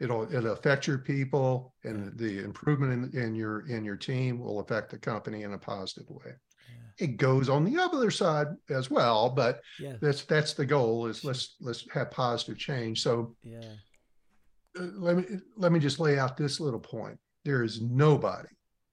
[0.00, 2.10] It'll it'll affect your people, and yeah.
[2.16, 6.08] the improvement in, in your in your team will affect the company in a positive
[6.08, 6.32] way.
[6.68, 7.04] Yeah.
[7.04, 9.60] It goes on the other side as well, but
[10.00, 11.06] that's that's the goal.
[11.06, 13.02] Is let's let's have positive change.
[13.02, 13.74] So yeah
[14.78, 15.24] Uh, let me
[15.56, 17.18] let me just lay out this little point.
[17.44, 18.48] There is nobody,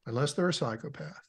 [0.06, 1.22] unless they're a psychopath,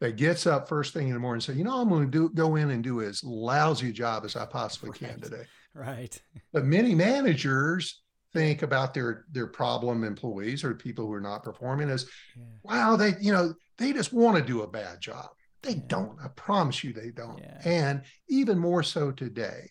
[0.00, 2.10] that gets up first thing in the morning and say, you know, I'm going to
[2.10, 4.98] do go in and do as lousy a job as I possibly right.
[4.98, 5.44] can today.
[5.74, 6.20] Right.
[6.52, 11.90] But many managers think about their their problem employees or people who are not performing
[11.90, 12.44] as, yeah.
[12.62, 15.28] wow, they you know they just want to do a bad job.
[15.62, 15.82] They yeah.
[15.88, 16.18] don't.
[16.22, 17.38] I promise you, they don't.
[17.38, 17.60] Yeah.
[17.64, 19.70] And even more so today.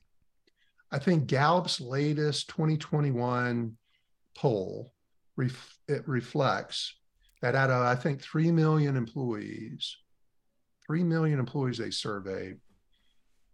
[0.92, 3.78] I think Gallup's latest 2021
[4.36, 4.94] poll
[5.36, 6.96] ref, it reflects
[7.42, 9.98] that out of I think three million employees,
[10.86, 12.58] three million employees they surveyed,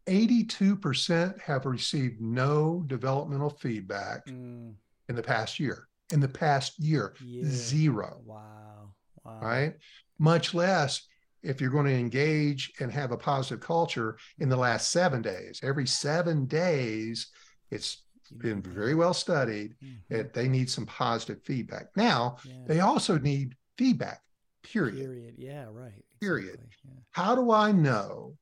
[0.07, 4.73] 82% have received no developmental feedback mm.
[5.09, 5.87] in the past year.
[6.11, 7.43] In the past year, yeah.
[7.45, 8.21] zero.
[8.25, 8.93] Wow.
[9.23, 9.39] Wow.
[9.41, 9.75] Right?
[10.19, 11.07] Much less
[11.43, 15.59] if you're going to engage and have a positive culture in the last seven days.
[15.61, 17.27] Every seven days,
[17.69, 18.03] it's
[18.37, 20.15] been very well studied mm-hmm.
[20.15, 21.87] that they need some positive feedback.
[21.95, 22.53] Now, yeah.
[22.65, 24.21] they also need feedback,
[24.63, 24.95] period.
[24.95, 25.35] Period.
[25.37, 26.03] Yeah, right.
[26.21, 26.55] Period.
[26.55, 26.91] Exactly.
[26.95, 27.01] Yeah.
[27.11, 28.35] How do I know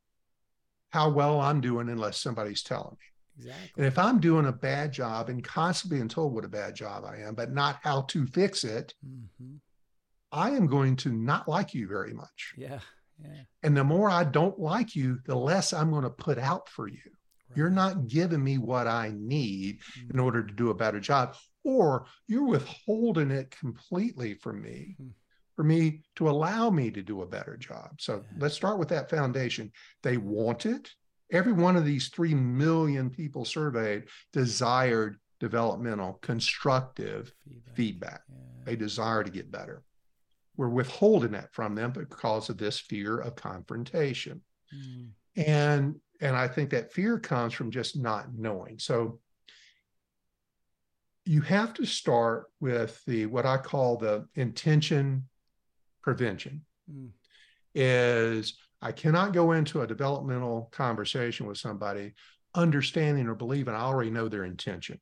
[0.92, 3.46] how well I'm doing unless somebody's telling me?
[3.46, 3.72] Exactly.
[3.78, 7.06] And if I'm doing a bad job and constantly being told what a bad job
[7.06, 9.56] I am, but not how to fix it, mm-hmm.
[10.32, 12.54] I am going to not like you very much.
[12.58, 12.80] Yeah.
[13.24, 13.42] Yeah.
[13.64, 16.88] And the more I don't like you, the less I'm going to put out for
[16.88, 17.00] you.
[17.06, 17.58] Right.
[17.58, 20.12] You're not giving me what I need mm-hmm.
[20.12, 25.10] in order to do a better job, or you're withholding it completely from me, mm-hmm.
[25.56, 27.92] for me to allow me to do a better job.
[28.00, 28.38] So yeah.
[28.40, 29.72] let's start with that foundation.
[30.02, 30.90] They want it.
[31.32, 37.76] Every one of these 3 million people surveyed desired developmental, constructive feedback.
[37.76, 38.22] feedback.
[38.30, 38.66] Yeah.
[38.66, 39.84] They desire to get better
[40.58, 44.42] we're withholding that from them because of this fear of confrontation.
[44.76, 45.10] Mm.
[45.36, 48.78] And and I think that fear comes from just not knowing.
[48.78, 49.20] So
[51.26, 55.28] you have to start with the what I call the intention
[56.02, 56.66] prevention.
[56.92, 57.10] Mm.
[57.74, 62.14] Is I cannot go into a developmental conversation with somebody
[62.54, 65.00] understanding or believing I already know their intention,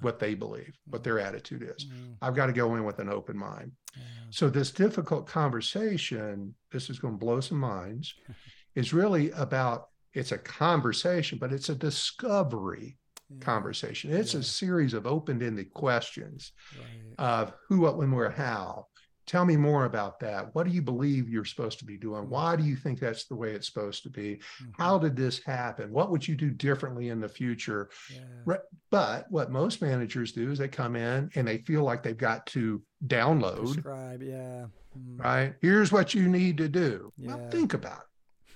[0.00, 1.86] what they believe, what their attitude is.
[1.86, 2.16] Mm.
[2.22, 3.72] I've got to go in with an open mind.
[3.96, 4.02] Yeah.
[4.30, 8.14] So this difficult conversation, this is going to blow some minds,
[8.74, 12.96] is really about it's a conversation, but it's a discovery
[13.28, 13.38] yeah.
[13.40, 14.12] conversation.
[14.12, 14.40] It's yeah.
[14.40, 17.18] a series of open-ended questions right.
[17.18, 18.86] of who, what, when, where, how.
[19.26, 20.54] Tell me more about that.
[20.54, 22.22] What do you believe you're supposed to be doing?
[22.22, 22.30] Mm-hmm.
[22.30, 24.36] Why do you think that's the way it's supposed to be?
[24.62, 24.82] Mm-hmm.
[24.82, 25.90] How did this happen?
[25.90, 27.90] What would you do differently in the future?
[28.12, 28.56] Yeah.
[28.90, 32.46] But what most managers do is they come in and they feel like they've got
[32.46, 33.74] to download.
[33.74, 34.66] Describe, yeah.
[34.96, 35.22] Mm.
[35.22, 35.54] Right.
[35.60, 37.12] Here's what you need to do.
[37.18, 37.34] Yeah.
[37.34, 38.04] Well, think about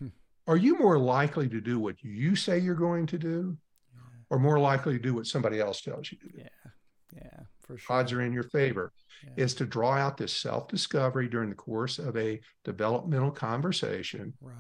[0.01, 0.13] it.
[0.47, 3.57] Are you more likely to do what you say you're going to do
[4.31, 6.39] or more likely to do what somebody else tells you to do.
[6.39, 6.71] Yeah.
[7.13, 7.97] Yeah, for sure.
[7.97, 8.93] Odds are in your favor.
[9.25, 9.45] Yeah.
[9.45, 14.33] Is to draw out this self discovery during the course of a developmental conversation.
[14.41, 14.55] Right.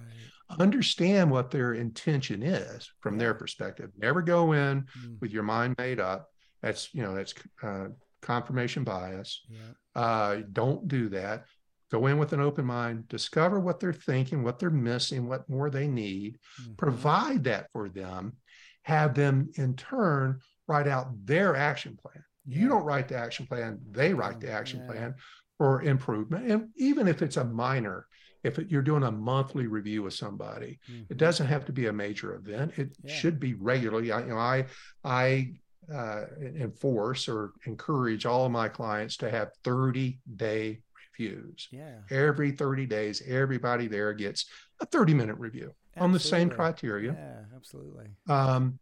[0.58, 3.20] Understand what their intention is from yeah.
[3.20, 3.90] their perspective.
[3.96, 5.20] Never go in mm.
[5.20, 6.28] with your mind made up.
[6.62, 7.88] That's, you know, that's uh,
[8.20, 9.42] confirmation bias.
[9.48, 10.00] Yeah.
[10.02, 11.44] Uh, don't do that.
[11.90, 15.70] Go in with an open mind, discover what they're thinking, what they're missing, what more
[15.70, 16.74] they need, mm-hmm.
[16.74, 18.34] provide that for them,
[18.82, 22.22] have them in turn write out their action plan.
[22.46, 24.92] You don't write the action plan, they write the action yeah.
[24.92, 25.14] plan
[25.58, 26.50] for improvement.
[26.50, 28.06] And even if it's a minor,
[28.42, 31.02] if it, you're doing a monthly review with somebody, mm-hmm.
[31.10, 32.72] it doesn't have to be a major event.
[32.76, 33.14] It yeah.
[33.14, 34.10] should be regularly.
[34.10, 34.66] I, you know, I
[35.04, 35.52] I
[35.92, 40.80] uh, enforce or encourage all of my clients to have 30 day
[41.18, 41.68] reviews.
[41.70, 41.98] Yeah.
[42.10, 44.46] Every 30 days, everybody there gets
[44.80, 46.04] a 30 minute review absolutely.
[46.04, 47.12] on the same criteria.
[47.12, 48.06] Yeah, absolutely.
[48.28, 48.78] Um,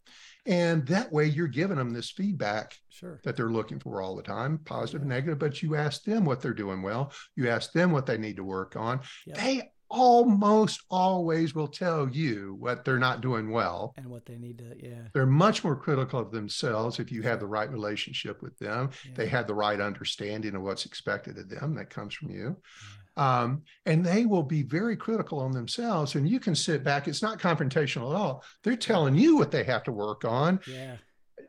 [0.49, 3.21] and that way you're giving them this feedback sure.
[3.23, 5.15] that they're looking for all the time, positive, yeah.
[5.15, 7.13] negative, but you ask them what they're doing well.
[7.37, 9.01] You ask them what they need to work on.
[9.27, 9.37] Yep.
[9.37, 14.59] They almost always will tell you what they're not doing well and what they need
[14.59, 18.55] to yeah they're much more critical of themselves if you have the right relationship with
[18.59, 19.13] them yeah.
[19.17, 23.08] they have the right understanding of what's expected of them that comes from you yeah.
[23.19, 26.15] Um, and they will be very critical on themselves.
[26.15, 28.45] And you can sit back it's not confrontational at all.
[28.63, 30.61] They're telling you what they have to work on.
[30.67, 30.97] Yeah.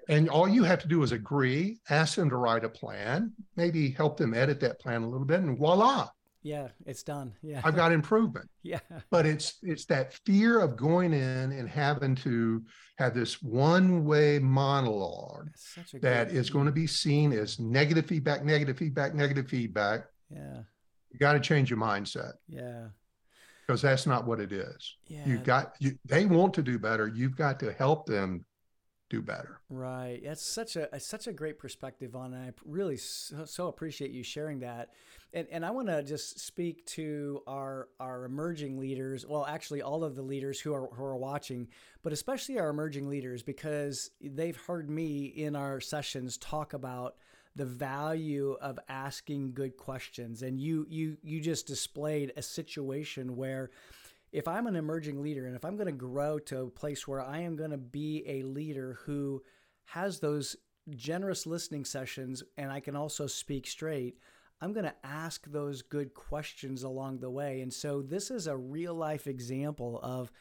[0.09, 3.91] And all you have to do is agree ask them to write a plan maybe
[3.91, 6.09] help them edit that plan a little bit and voila!
[6.41, 7.33] Yeah it's done.
[7.43, 7.61] Yeah.
[7.63, 8.49] I've got improvement.
[8.61, 8.79] Yeah.
[9.09, 12.63] But it's it's that fear of going in and having to
[12.97, 15.49] have this one way monologue
[16.01, 20.05] that is going to be seen as negative feedback negative feedback negative feedback.
[20.29, 20.63] Yeah
[21.11, 22.87] you got to change your mindset yeah
[23.65, 27.07] because that's not what it is yeah you've got you, they want to do better
[27.07, 28.45] you've got to help them
[29.09, 29.59] do better.
[29.69, 30.21] Right.
[30.23, 32.37] That's such a such a great perspective on it.
[32.37, 34.89] I really so, so appreciate you sharing that.
[35.33, 39.25] And and I want to just speak to our our emerging leaders.
[39.25, 41.67] Well, actually, all of the leaders who are who are watching,
[42.03, 47.15] but especially our emerging leaders because they've heard me in our sessions talk about
[47.59, 53.69] the value of asking good questions and you you you just displayed a situation where
[54.31, 57.21] if I'm an emerging leader and if I'm going to grow to a place where
[57.21, 59.43] I am going to be a leader who
[59.87, 60.55] has those
[60.95, 64.17] generous listening sessions and I can also speak straight,
[64.61, 67.59] I'm going to ask those good questions along the way.
[67.59, 70.31] And so this is a real life example of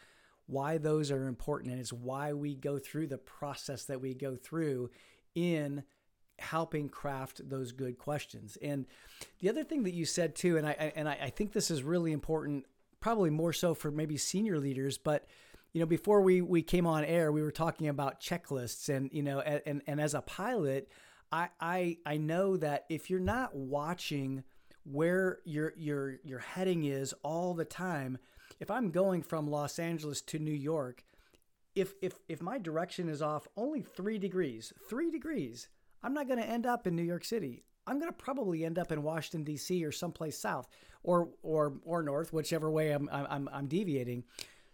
[0.46, 4.36] why those are important and it's why we go through the process that we go
[4.36, 4.90] through
[5.34, 5.82] in
[6.38, 8.56] helping craft those good questions.
[8.62, 8.86] And
[9.40, 12.12] the other thing that you said too, and I and I, think this is really
[12.12, 12.66] important
[13.00, 15.26] probably more so for maybe senior leaders, but
[15.72, 19.22] you know, before we we came on air, we were talking about checklists, and you
[19.22, 20.88] know, and and as a pilot,
[21.30, 24.44] I I I know that if you're not watching
[24.84, 28.18] where your your your heading is all the time,
[28.60, 31.04] if I'm going from Los Angeles to New York,
[31.74, 35.68] if if if my direction is off only three degrees, three degrees,
[36.02, 37.64] I'm not going to end up in New York City.
[37.86, 39.84] I'm going to probably end up in Washington D.C.
[39.84, 40.68] or someplace south
[41.02, 44.24] or or or north, whichever way I'm I'm I'm deviating.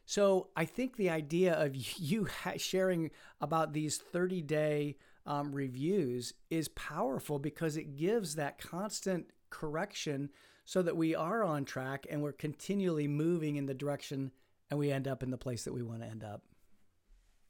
[0.06, 3.10] So I think the idea of you sharing
[3.40, 4.96] about these 30 day
[5.26, 10.30] um, reviews is powerful because it gives that constant correction
[10.64, 14.30] so that we are on track and we're continually moving in the direction
[14.70, 16.42] and we end up in the place that we want to end up.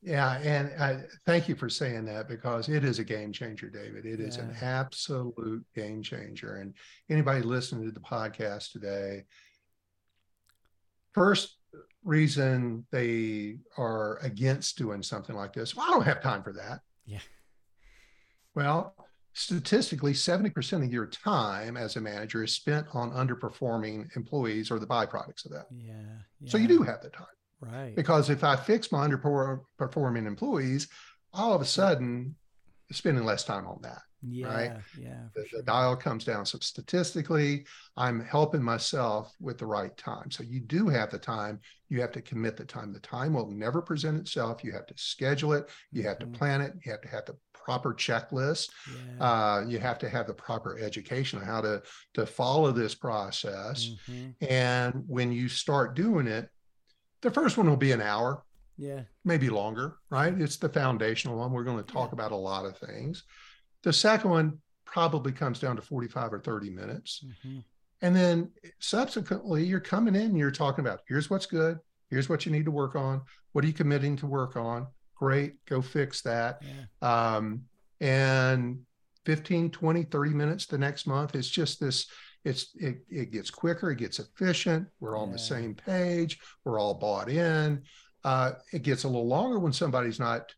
[0.05, 4.05] Yeah, and I, thank you for saying that because it is a game changer, David.
[4.05, 4.45] It is yeah.
[4.45, 6.57] an absolute game changer.
[6.57, 6.75] And
[7.09, 9.25] anybody listening to the podcast today,
[11.15, 11.57] first,
[12.05, 15.75] reason they are against doing something like this.
[15.75, 16.81] Well, I don't have time for that.
[17.07, 17.21] Yeah.
[18.55, 18.95] Well,
[19.33, 24.87] statistically, 70% of your time as a manager is spent on underperforming employees or the
[24.87, 25.67] byproducts of that.
[25.71, 25.95] Yeah.
[26.41, 26.51] yeah.
[26.51, 27.27] So you do have the time.
[27.73, 27.95] Right.
[27.95, 30.89] Because if I fix my underperforming employees,
[31.33, 32.37] all of a sudden
[32.93, 34.03] spending less time on that.
[34.27, 34.47] Yeah.
[34.47, 34.73] Right.
[34.99, 35.25] Yeah.
[35.35, 35.61] The, sure.
[35.61, 36.47] the dial comes down.
[36.47, 40.31] So statistically, I'm helping myself with the right time.
[40.31, 41.61] So you do have the time.
[41.91, 42.93] You have to commit the time.
[42.93, 44.65] The time will never present itself.
[44.65, 45.69] You have to schedule it.
[45.93, 46.35] You have to Mhm.
[46.35, 46.73] plan it.
[46.85, 48.71] You have to have the proper checklist.
[48.91, 49.25] Yeah.
[49.25, 51.83] Uh, you have to have the proper education on how to
[52.15, 53.91] to follow this process.
[54.09, 54.35] Mhm.
[54.41, 56.49] And when you start doing it,
[57.25, 58.45] the first one will be an hour
[58.77, 59.03] Yeah.
[59.25, 60.39] maybe longer, right?
[60.41, 61.53] It's the foundational one.
[61.53, 62.15] We're going to talk Yeah.
[62.17, 63.25] about a lot of things.
[63.83, 67.25] The second one probably comes down to 45 or 30 minutes.
[67.43, 67.61] hmm
[68.03, 71.79] And then subsequently, you're coming in and you're talking about here's what's good,
[72.11, 73.23] here's what you need to work on.
[73.53, 74.87] What are you committing to work on?
[75.15, 76.63] Great, go fix that.
[76.63, 77.37] Yeah.
[77.37, 77.65] Um,
[78.01, 78.85] and
[79.25, 81.35] 15, 20, 30 minutes the next month.
[81.35, 82.07] It's just this,
[82.45, 84.87] it's it, it gets quicker, it gets efficient.
[85.01, 87.83] We're on the same page, we're all bought in.
[88.23, 90.55] Uh, it gets a little longer when somebody's not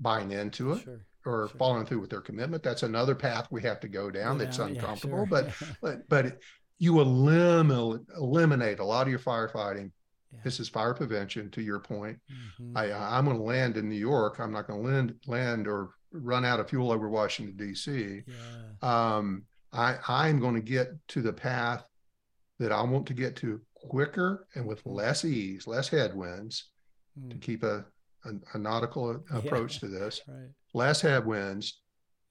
[0.00, 1.00] buying into it Sure.
[1.24, 1.58] or sure.
[1.58, 2.62] following through with their commitment.
[2.62, 5.26] That's another path we have to go down Go that's down, yeah, uncomfortable, sure.
[5.26, 6.38] but but but
[6.78, 9.90] you eliminate eliminate a lot of your firefighting.
[10.32, 10.38] Yeah.
[10.44, 11.50] This is fire prevention.
[11.50, 12.18] To your point,
[12.60, 12.72] Mhm.
[12.76, 14.38] I I'm going to land in New York.
[14.38, 18.22] I'm not going to land land or run out of fuel over Washington D.C.
[18.26, 19.16] yeah.
[19.16, 19.42] Um,
[19.72, 21.84] I I'm going to get to the path
[22.58, 26.70] that I want to get to quicker and with less ease, less headwinds
[27.28, 27.40] to Mm.
[27.40, 27.84] keep a
[28.24, 29.80] a, a nautical approach Yeah.
[29.80, 30.20] to this.
[30.28, 30.50] Right.
[30.74, 31.80] Less headwinds,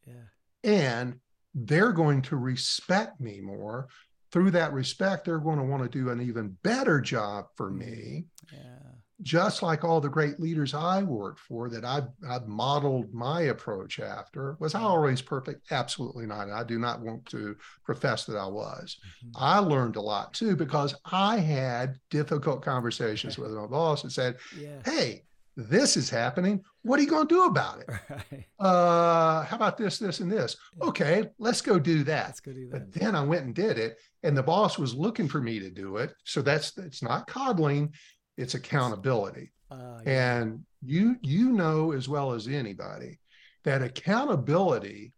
[0.06, 0.26] Yeah.
[0.64, 1.20] and
[1.56, 3.88] they're going to respect me more.
[4.32, 8.28] Through that respect, they're going to want to do an even better job for me,
[8.54, 8.92] Yeah.
[9.22, 14.00] Just like all the great leaders I worked for that I've, I've modeled my approach
[14.00, 14.56] after.
[14.60, 15.72] Was I always perfect?
[15.72, 16.50] Absolutely not.
[16.50, 18.98] I do not want to profess that I was.
[19.26, 19.32] Mhm.
[19.36, 24.38] I learned a lot too because I had difficult conversations with my boss and said,
[24.58, 24.80] Yeah.
[24.86, 25.24] Hey,
[25.58, 26.64] this is happening.
[26.84, 27.90] What are you going to do about it?
[28.10, 28.46] Right.
[28.60, 30.56] Uh, how about this, this, and this?
[30.82, 32.28] Okay, let's go do that.
[32.28, 35.28] Let's go do But then I went and did it, and the boss was looking
[35.28, 36.14] for me to do it.
[36.24, 37.94] So that's it's not coddling,
[38.40, 39.52] it's accountability.
[39.70, 40.38] Uh, yeah.
[40.38, 43.20] And you you know as well as anybody
[43.66, 45.12] that accountability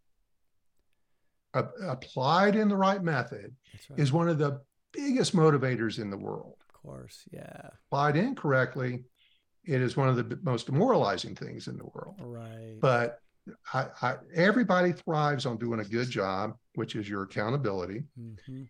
[1.53, 3.53] applied in the right method
[3.89, 3.99] right.
[3.99, 4.61] is one of the
[4.93, 6.55] biggest motivators in the world.
[6.67, 7.23] Of course.
[7.31, 7.69] Yeah.
[7.87, 9.03] Applied incorrectly,
[9.65, 12.15] it is one of the most demoralizing things in the world.
[12.19, 12.77] Right.
[12.79, 13.19] But
[13.73, 18.03] I, I, everybody thrives on doing a good job, which is your accountability.
[18.17, 18.63] hmm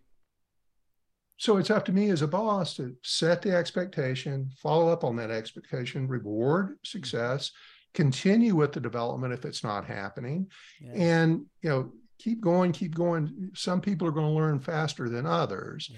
[1.41, 5.15] So it's up to me as a boss to set the expectation, follow up on
[5.15, 7.49] that expectation, reward success,
[7.95, 10.91] continue with the development if it's not happening, Yeah.
[10.93, 13.49] and you know keep going, keep going.
[13.55, 15.89] Some people are going to learn faster than others.
[15.91, 15.97] yeah.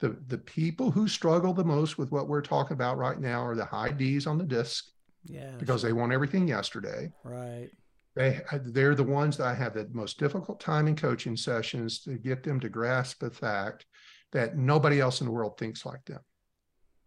[0.00, 3.54] The the people who struggle the most with what we're talking about right now are
[3.56, 4.84] the high D's on the DISC
[5.24, 5.56] Yeah.
[5.58, 7.10] because they want everything yesterday.
[7.24, 7.70] Right.
[8.14, 12.00] they uh, they're the ones that I have the most difficult time in coaching sessions
[12.00, 13.86] to get them to grasp the fact
[14.32, 16.20] that nobody else in the world thinks like them.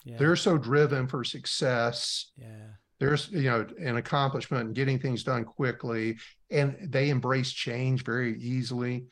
[0.03, 0.17] Yeah.
[0.17, 2.31] They're so driven for success.
[2.37, 2.67] Yeah.
[2.99, 6.17] There's you know an accomplishment and getting things done quickly,
[6.49, 9.05] and they embrace change very easily.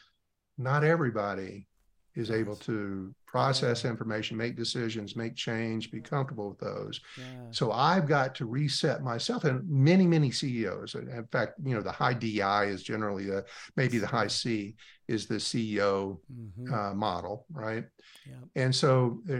[0.57, 1.67] Not everybody
[2.15, 3.89] is able to process Yeah.
[3.91, 7.01] information, make decisions, make change, be comfortable with those.
[7.17, 7.47] Yeah.
[7.51, 10.93] So I've got to reset myself and many, many CEOs.
[10.95, 13.45] In fact, you know, the high DI is generally the
[13.75, 14.75] maybe the high C
[15.07, 17.85] is the CEO hmm uh, model, right?
[18.25, 18.35] yeah.
[18.55, 19.39] And so, uh,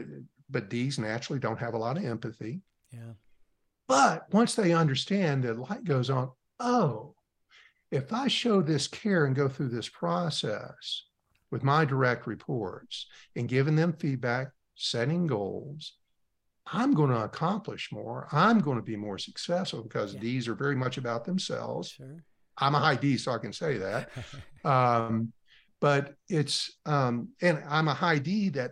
[0.50, 2.62] but D's naturally don't have a lot of empathy.
[2.92, 3.14] Yeah.
[3.88, 6.32] But once they understand, the light goes on.
[6.60, 7.16] Oh,
[7.92, 11.04] if I show this care and go through this process
[11.54, 15.94] with my direct reports and giving them feedback, setting goals,
[16.66, 18.28] I'm going to accomplish more.
[18.32, 20.22] I'm going to be more successful because Yeah.
[20.22, 21.90] D's are very much about themselves.
[21.90, 22.24] Sure.
[22.58, 24.10] I'm a high D, so I can say that.
[24.66, 25.34] Um,
[25.82, 28.72] but it's, um, and I'm a high D that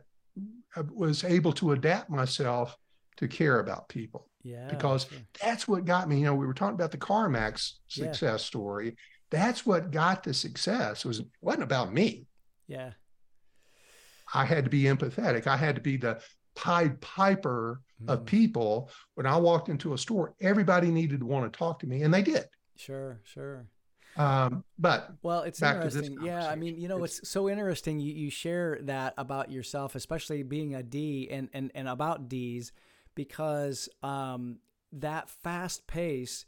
[0.96, 2.78] was able to adapt myself
[3.18, 4.70] to care about people yeah.
[4.70, 5.20] because sure.
[5.44, 6.20] that's what got me.
[6.20, 8.06] You know, we were talking about the CarMax Yeah.
[8.06, 8.96] success story.
[9.32, 11.04] That's what got the success.
[11.04, 12.26] It was it wasn't about me.
[12.72, 12.92] Yeah.
[14.34, 15.46] I had to be empathetic.
[15.48, 16.22] I had to be the
[16.56, 18.26] Pied Piper of Mm.
[18.26, 18.90] people.
[19.16, 22.14] When I walked into a store, everybody needed to want to talk to me, and
[22.14, 22.46] they did.
[22.78, 23.20] Sure.
[23.24, 23.68] Sure.
[24.18, 26.26] Um, but Well, it's back to this interesting.
[26.26, 27.22] Yeah, I mean, you know, conversation.
[27.24, 28.00] it's so interesting.
[28.00, 32.72] You, you share that about yourself, especially being a D and, and, and about D's,
[33.16, 34.60] because um,
[34.92, 36.46] that fast pace,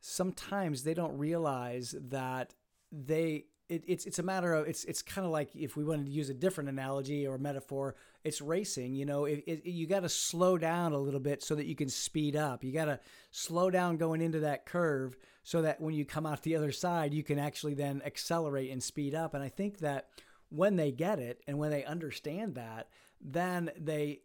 [0.00, 2.54] sometimes they don't realize that
[2.92, 6.06] they it, it's it's a matter of it's it's kind of like if we wanted
[6.06, 8.94] to use a different analogy or metaphor, it's racing.
[8.94, 11.74] You know, it, it, you got to slow down a little bit so that you
[11.74, 12.62] can speed up.
[12.62, 13.00] You got to
[13.30, 17.12] slow down going into that curve so that when you come out the other side,
[17.12, 19.34] you can actually then accelerate and speed up.
[19.34, 20.08] And I think that
[20.48, 22.88] when they get it and when they understand that,
[23.20, 24.20] then they,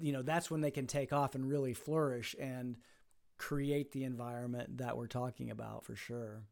[0.00, 2.76] you know, that's when they can take off and really flourish and
[3.38, 6.42] create the environment that we're talking about for sure.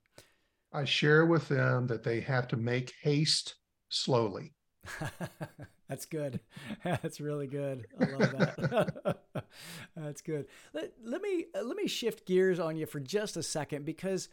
[0.75, 3.55] I share with them that they have to make haste
[3.89, 4.53] slowly.
[5.89, 6.41] That's good.
[6.85, 7.87] That's really good.
[8.01, 9.19] I love that.
[9.97, 10.47] That's good.
[10.73, 14.29] Let, let me let me shift gears on you for just a second because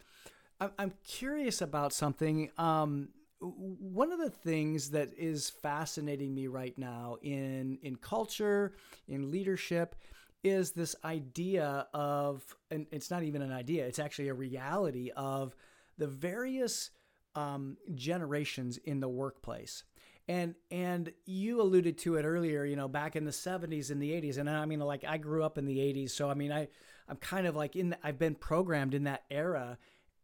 [0.59, 2.49] I'm, I'm curious about something.
[2.57, 8.73] Um, one of the things that is fascinating me right now in in culture,
[9.07, 9.95] in leadership,
[10.43, 15.55] is this idea of, and it's not even an idea; it's actually a reality of
[15.97, 16.91] the various
[17.35, 19.83] um, generations in the workplace.
[20.27, 24.11] And and you alluded to it earlier, you know, back in the 70s and the
[24.11, 24.37] 80s.
[24.37, 26.67] And I mean, like I grew up in the 80s, so I mean, I
[27.07, 27.95] I'm kind of like in.
[28.03, 29.77] I've been programmed in that era,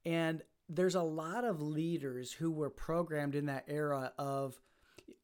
[0.06, 4.60] and there's a lot of leaders who were programmed in that era of,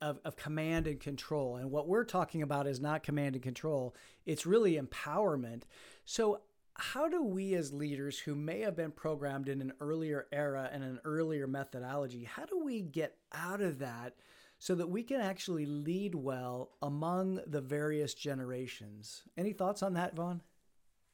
[0.01, 1.57] of, of command and control.
[1.57, 5.63] And what we're talking about is not command and control, it's really empowerment.
[6.05, 6.41] So,
[6.75, 10.83] how do we as leaders who may have been programmed in an earlier era and
[10.83, 14.15] an earlier methodology, how do we get out of that
[14.59, 19.23] so that we can actually lead well among the various generations?
[19.37, 20.41] Any thoughts on that, Vaughn?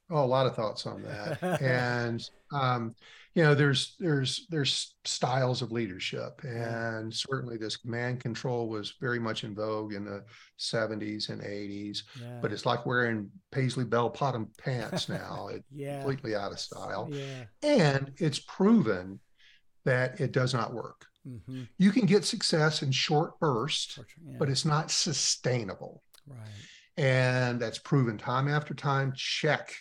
[0.10, 1.62] Oh, a lot of thoughts on that.
[1.62, 2.96] and um,
[3.36, 9.20] you know, there's there's there's styles of leadership, and certainly this command control was very
[9.20, 10.24] much in vogue in the
[10.60, 12.04] 70s and 80s.
[12.20, 12.40] Yeah.
[12.42, 15.50] But it's like wearing paisley bell bottom pants now.
[15.52, 16.00] It's yeah.
[16.00, 17.10] completely out of style.
[17.12, 17.44] Yeah.
[17.62, 19.20] And it's proven
[19.86, 21.06] that it does not work.
[21.28, 21.64] Mm-hmm.
[21.78, 24.38] You can get success in short bursts, yeah.
[24.40, 26.02] but it's not sustainable.
[26.28, 26.40] Right.
[26.98, 29.14] And that's proven time after time.
[29.16, 29.74] Check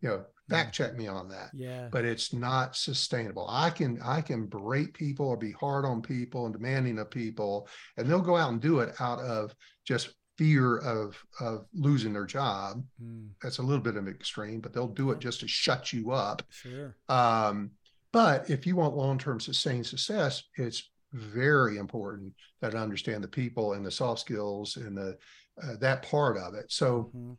[0.00, 1.50] you know fact check me on that.
[1.54, 1.88] Yeah.
[1.90, 3.46] But it's not sustainable.
[3.48, 7.68] I can i can berate people or be hard on people and demanding of people
[7.96, 12.26] and they'll go out and do it out of just fear of of losing their
[12.26, 12.82] job.
[13.02, 13.28] Mm.
[13.42, 16.10] that's a little bit of an extreme but they'll do it just to shut you
[16.10, 16.42] up.
[16.50, 16.96] Sure.
[17.08, 17.70] Um,
[18.12, 23.72] but if you want long-term sustained success it's very important that I understand the people
[23.72, 25.16] and the soft skills and the
[25.62, 26.66] uh, that part of it.
[26.68, 27.32] So mm-hmm.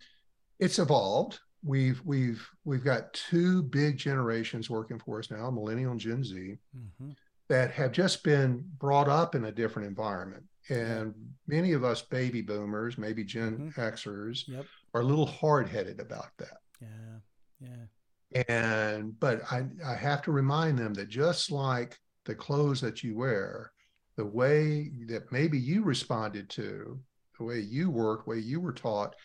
[0.59, 5.99] it's evolved we've we've we've got two big generations working for us now, millennial and
[5.99, 7.11] Gen Z, mm-hmm.
[7.49, 10.43] that have just been brought up in a different environment.
[10.69, 11.13] And
[11.47, 13.81] many of us baby boomers, maybe Gen mm-hmm.
[13.81, 14.65] Xers, yep.
[14.93, 16.57] are a little hard headed about that.
[16.81, 17.17] Yeah.
[17.59, 18.43] Yeah.
[18.47, 23.17] And but I, I have to remind them that just like the clothes that you
[23.17, 23.71] wear,
[24.15, 26.99] the way that maybe you responded to,
[27.37, 29.15] the way you worked, way you were taught,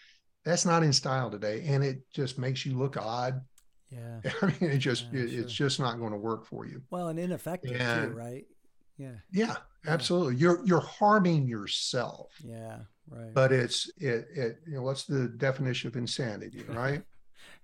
[0.47, 3.43] that's not in style today, and it just makes you look odd.
[3.91, 5.41] Yeah, I mean, it just yeah, it, sure.
[5.41, 6.81] it's just not going to work for you.
[6.91, 8.45] Well, and ineffective and, too, right?
[8.97, 9.09] Yeah.
[9.33, 9.47] yeah.
[9.47, 9.57] Yeah,
[9.93, 10.37] absolutely.
[10.37, 12.33] You're you're harming yourself.
[12.45, 12.79] Yeah,
[13.11, 13.35] right.
[13.35, 17.03] But it's it it you know what's the definition of insanity, right?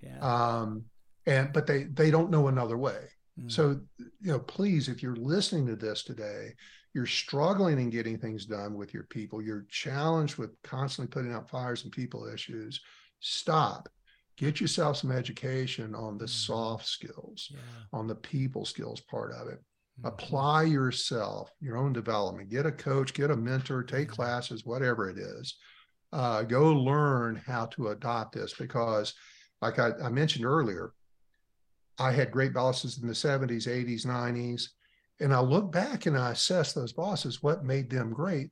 [0.02, 0.18] yeah.
[0.18, 0.84] Um,
[1.24, 2.98] and but they they don't know another way.
[3.40, 3.50] Mm.
[3.50, 6.54] So you know, please, if you're listening to this today,
[6.94, 11.48] you're struggling in getting things done with your people, you're challenged with constantly putting out
[11.48, 12.80] fires and people issues,
[13.20, 13.88] stop.
[14.36, 16.30] Get yourself some education on the mm-hmm.
[16.30, 17.58] soft skills, yeah.
[17.92, 19.58] on the people skills part of it.
[20.00, 20.06] Mm-hmm.
[20.06, 22.50] Apply yourself, your own development.
[22.50, 24.14] Get a coach, get a mentor, take mm-hmm.
[24.14, 25.54] classes, whatever it is.
[26.12, 29.14] Uh, go learn how to adopt this because,
[29.62, 30.92] like I, I mentioned earlier,
[31.98, 34.68] I had great bosses in the 70s, 80s, 90s
[35.22, 38.50] and I look back and I assess those bosses, what made them great.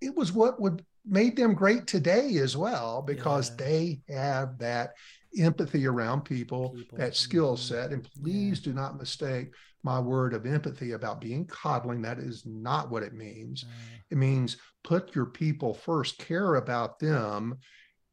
[0.00, 3.56] It was what would made them great today as well, because yeah.
[3.66, 4.94] they have that
[5.38, 6.98] empathy around people, people.
[6.98, 7.74] that skill mm-hmm.
[7.74, 7.92] set.
[7.92, 8.64] And please yeah.
[8.64, 9.52] do not mistake
[9.82, 12.02] my word of empathy about being coddling.
[12.02, 13.64] That is not what it means.
[14.10, 17.58] It means put your people first, care about them.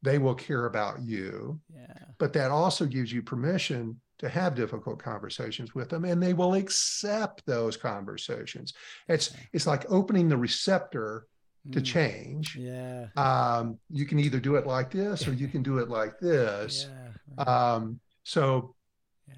[0.01, 1.59] They will care about you.
[1.73, 1.97] Yeah.
[2.19, 6.53] But that also gives you permission to have difficult conversations with them and they will
[6.53, 8.73] accept those conversations
[9.07, 11.27] it's it's like opening the receptor
[11.71, 11.85] to mm.
[11.85, 15.89] change yeah um, you can either do it like this or you can do it
[15.89, 17.47] like this yeah, right.
[17.47, 18.75] um, so
[19.27, 19.35] yeah.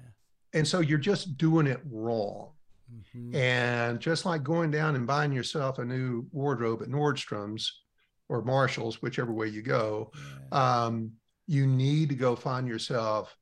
[0.54, 2.50] and so you're just doing it wrong
[2.92, 3.34] mm-hmm.
[3.34, 7.80] and just like going down and buying yourself a new wardrobe at Nordstrom's
[8.28, 10.12] or Marshalls whichever way you go
[10.52, 10.84] yeah.
[10.84, 11.12] um,
[11.46, 13.34] you need to go find yourself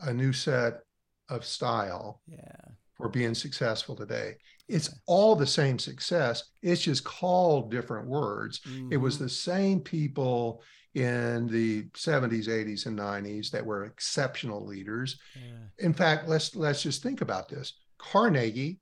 [0.00, 0.80] a new set
[1.28, 2.56] of style yeah.
[2.94, 4.36] for being successful today.
[4.68, 4.94] It's Yeah.
[5.06, 6.44] all the same success.
[6.62, 8.60] It's just called different words.
[8.90, 9.20] It was Mhm.
[9.20, 10.62] the same people
[10.94, 15.18] in the 70s, 80s, and 90s that were exceptional leaders.
[15.34, 15.66] yeah.
[15.78, 17.74] In fact, let's let's just think about this.
[17.98, 18.80] Carnegie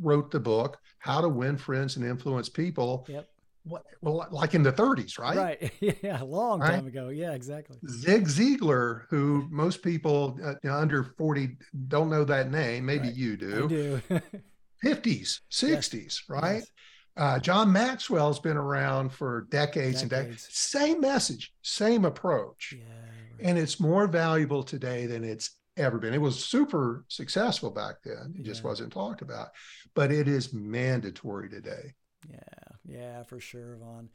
[0.00, 3.04] wrote the book How to Win Friends and Influence People.
[3.08, 3.28] Yep.
[3.68, 5.36] What, well, like in the 30s, right?
[5.36, 5.72] Right.
[6.02, 6.22] Yeah.
[6.22, 6.70] A long Right?
[6.76, 7.08] time ago.
[7.08, 7.32] Yeah.
[7.32, 7.78] Exactly.
[7.88, 11.56] Zig Ziglar, who most people uh, under 40
[11.88, 13.16] don't know that name, maybe Right.
[13.16, 13.68] you I do.
[13.68, 14.02] do.
[14.84, 16.56] 50s, 60s, right?
[16.56, 16.70] Yes.
[17.16, 20.42] Uh, John Maxwell's been around for decades, and decades.
[20.42, 20.48] Decades.
[20.58, 22.74] Same message, same approach.
[22.76, 22.84] Yeah.
[22.84, 23.40] right.
[23.48, 26.12] And it's more valuable today than it's ever been.
[26.14, 28.34] It was super successful back then.
[28.38, 29.48] It just wasn't talked about,
[29.94, 31.94] but it is mandatory today.
[32.30, 32.38] Yeah,
[32.86, 34.10] yeah, for sure, Vaughn.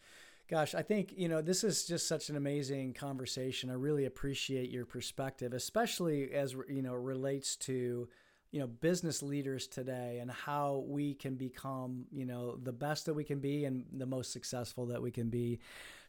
[0.49, 3.69] Gosh, I think, you know, this is just such an amazing conversation.
[3.69, 8.09] I really appreciate your perspective, especially as, you know, relates to,
[8.51, 13.13] you know, business leaders today and how we can become, you know, the best that
[13.13, 15.59] we can be and the most successful that we can be.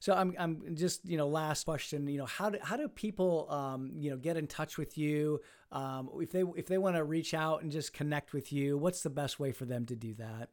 [0.01, 3.49] So I'm, I'm just, you know, last question, you know, how do, how do people,
[3.49, 5.41] um, you know, get in touch with you?
[5.71, 9.05] Um, if they, if they want to reach out and just connect with you, what's
[9.05, 10.49] the best way for them to do that?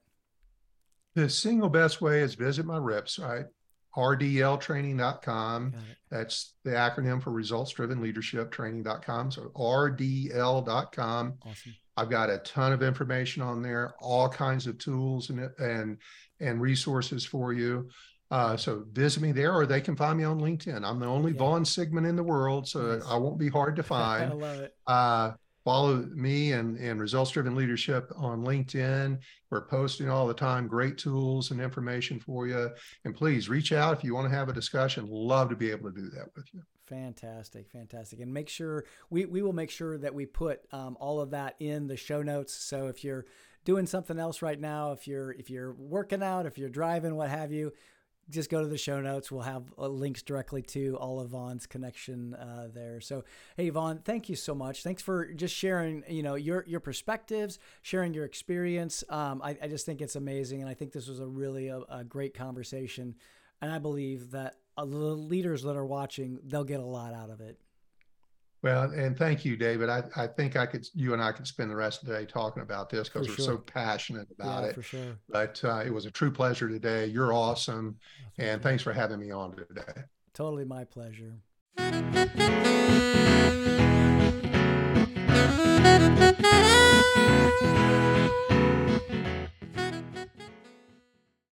[1.16, 3.46] The single best way is visit my website,
[3.96, 5.74] rdltraining.com.
[6.10, 9.32] That's the acronym for results driven leadership training.com.
[9.32, 11.34] So rdl.com.
[11.46, 11.76] Awesome.
[11.98, 15.98] I've got a ton of information on there, all kinds of tools and and
[16.40, 17.90] and resources for you.
[18.32, 20.86] Uh, so visit me there, or they can find me on LinkedIn.
[20.88, 21.40] I'm the only Yeah.
[21.40, 23.04] Vaughn Sigmon in the world, so Nice.
[23.10, 24.34] I won't be hard to I find.
[24.40, 24.76] love it.
[24.88, 25.32] uh,
[25.64, 29.20] follow me and, and results driven leadership on LinkedIn.
[29.50, 32.70] We're posting all the time, great tools and information for you.
[33.06, 35.08] And please reach out if you want to have a discussion.
[35.10, 36.62] Love to be able to do that with you.
[36.86, 38.20] Fantastic, fantastic.
[38.20, 41.56] And make sure we, we will make sure that we put um, all of that
[41.60, 42.54] in the show notes.
[42.54, 43.26] So if you're
[43.64, 47.30] doing something else right now, if you're if you're working out, if you're driving, what
[47.30, 47.72] have you,
[48.30, 49.32] just go to the show notes.
[49.32, 53.02] We'll have uh, links directly to all of Vaughn's connection uh, there.
[53.02, 53.24] So,
[53.58, 54.84] hey, Vaughn, thank you so much.
[54.84, 59.04] Thanks for just sharing, you know, your your perspectives, sharing your experience.
[59.10, 61.80] Um, I, I just think it's amazing, and I think this was a really a,
[61.90, 63.16] a great conversation.
[63.62, 67.30] And I believe that uh, the leaders that are watching, they'll get a lot out
[67.30, 67.60] of it.
[68.62, 69.90] Well, and thank you, David.
[69.90, 72.26] I, I think I could, you and I could spend the rest of the day
[72.26, 73.46] talking about this because we're sure.
[73.46, 74.76] so passionate about yeah, it.
[74.76, 75.18] for sure.
[75.30, 77.06] But uh, it was a true pleasure today.
[77.06, 77.98] You're awesome.
[78.38, 78.64] Thank And you.
[78.64, 80.04] thanks for having me on today.
[80.34, 81.40] Totally my pleasure.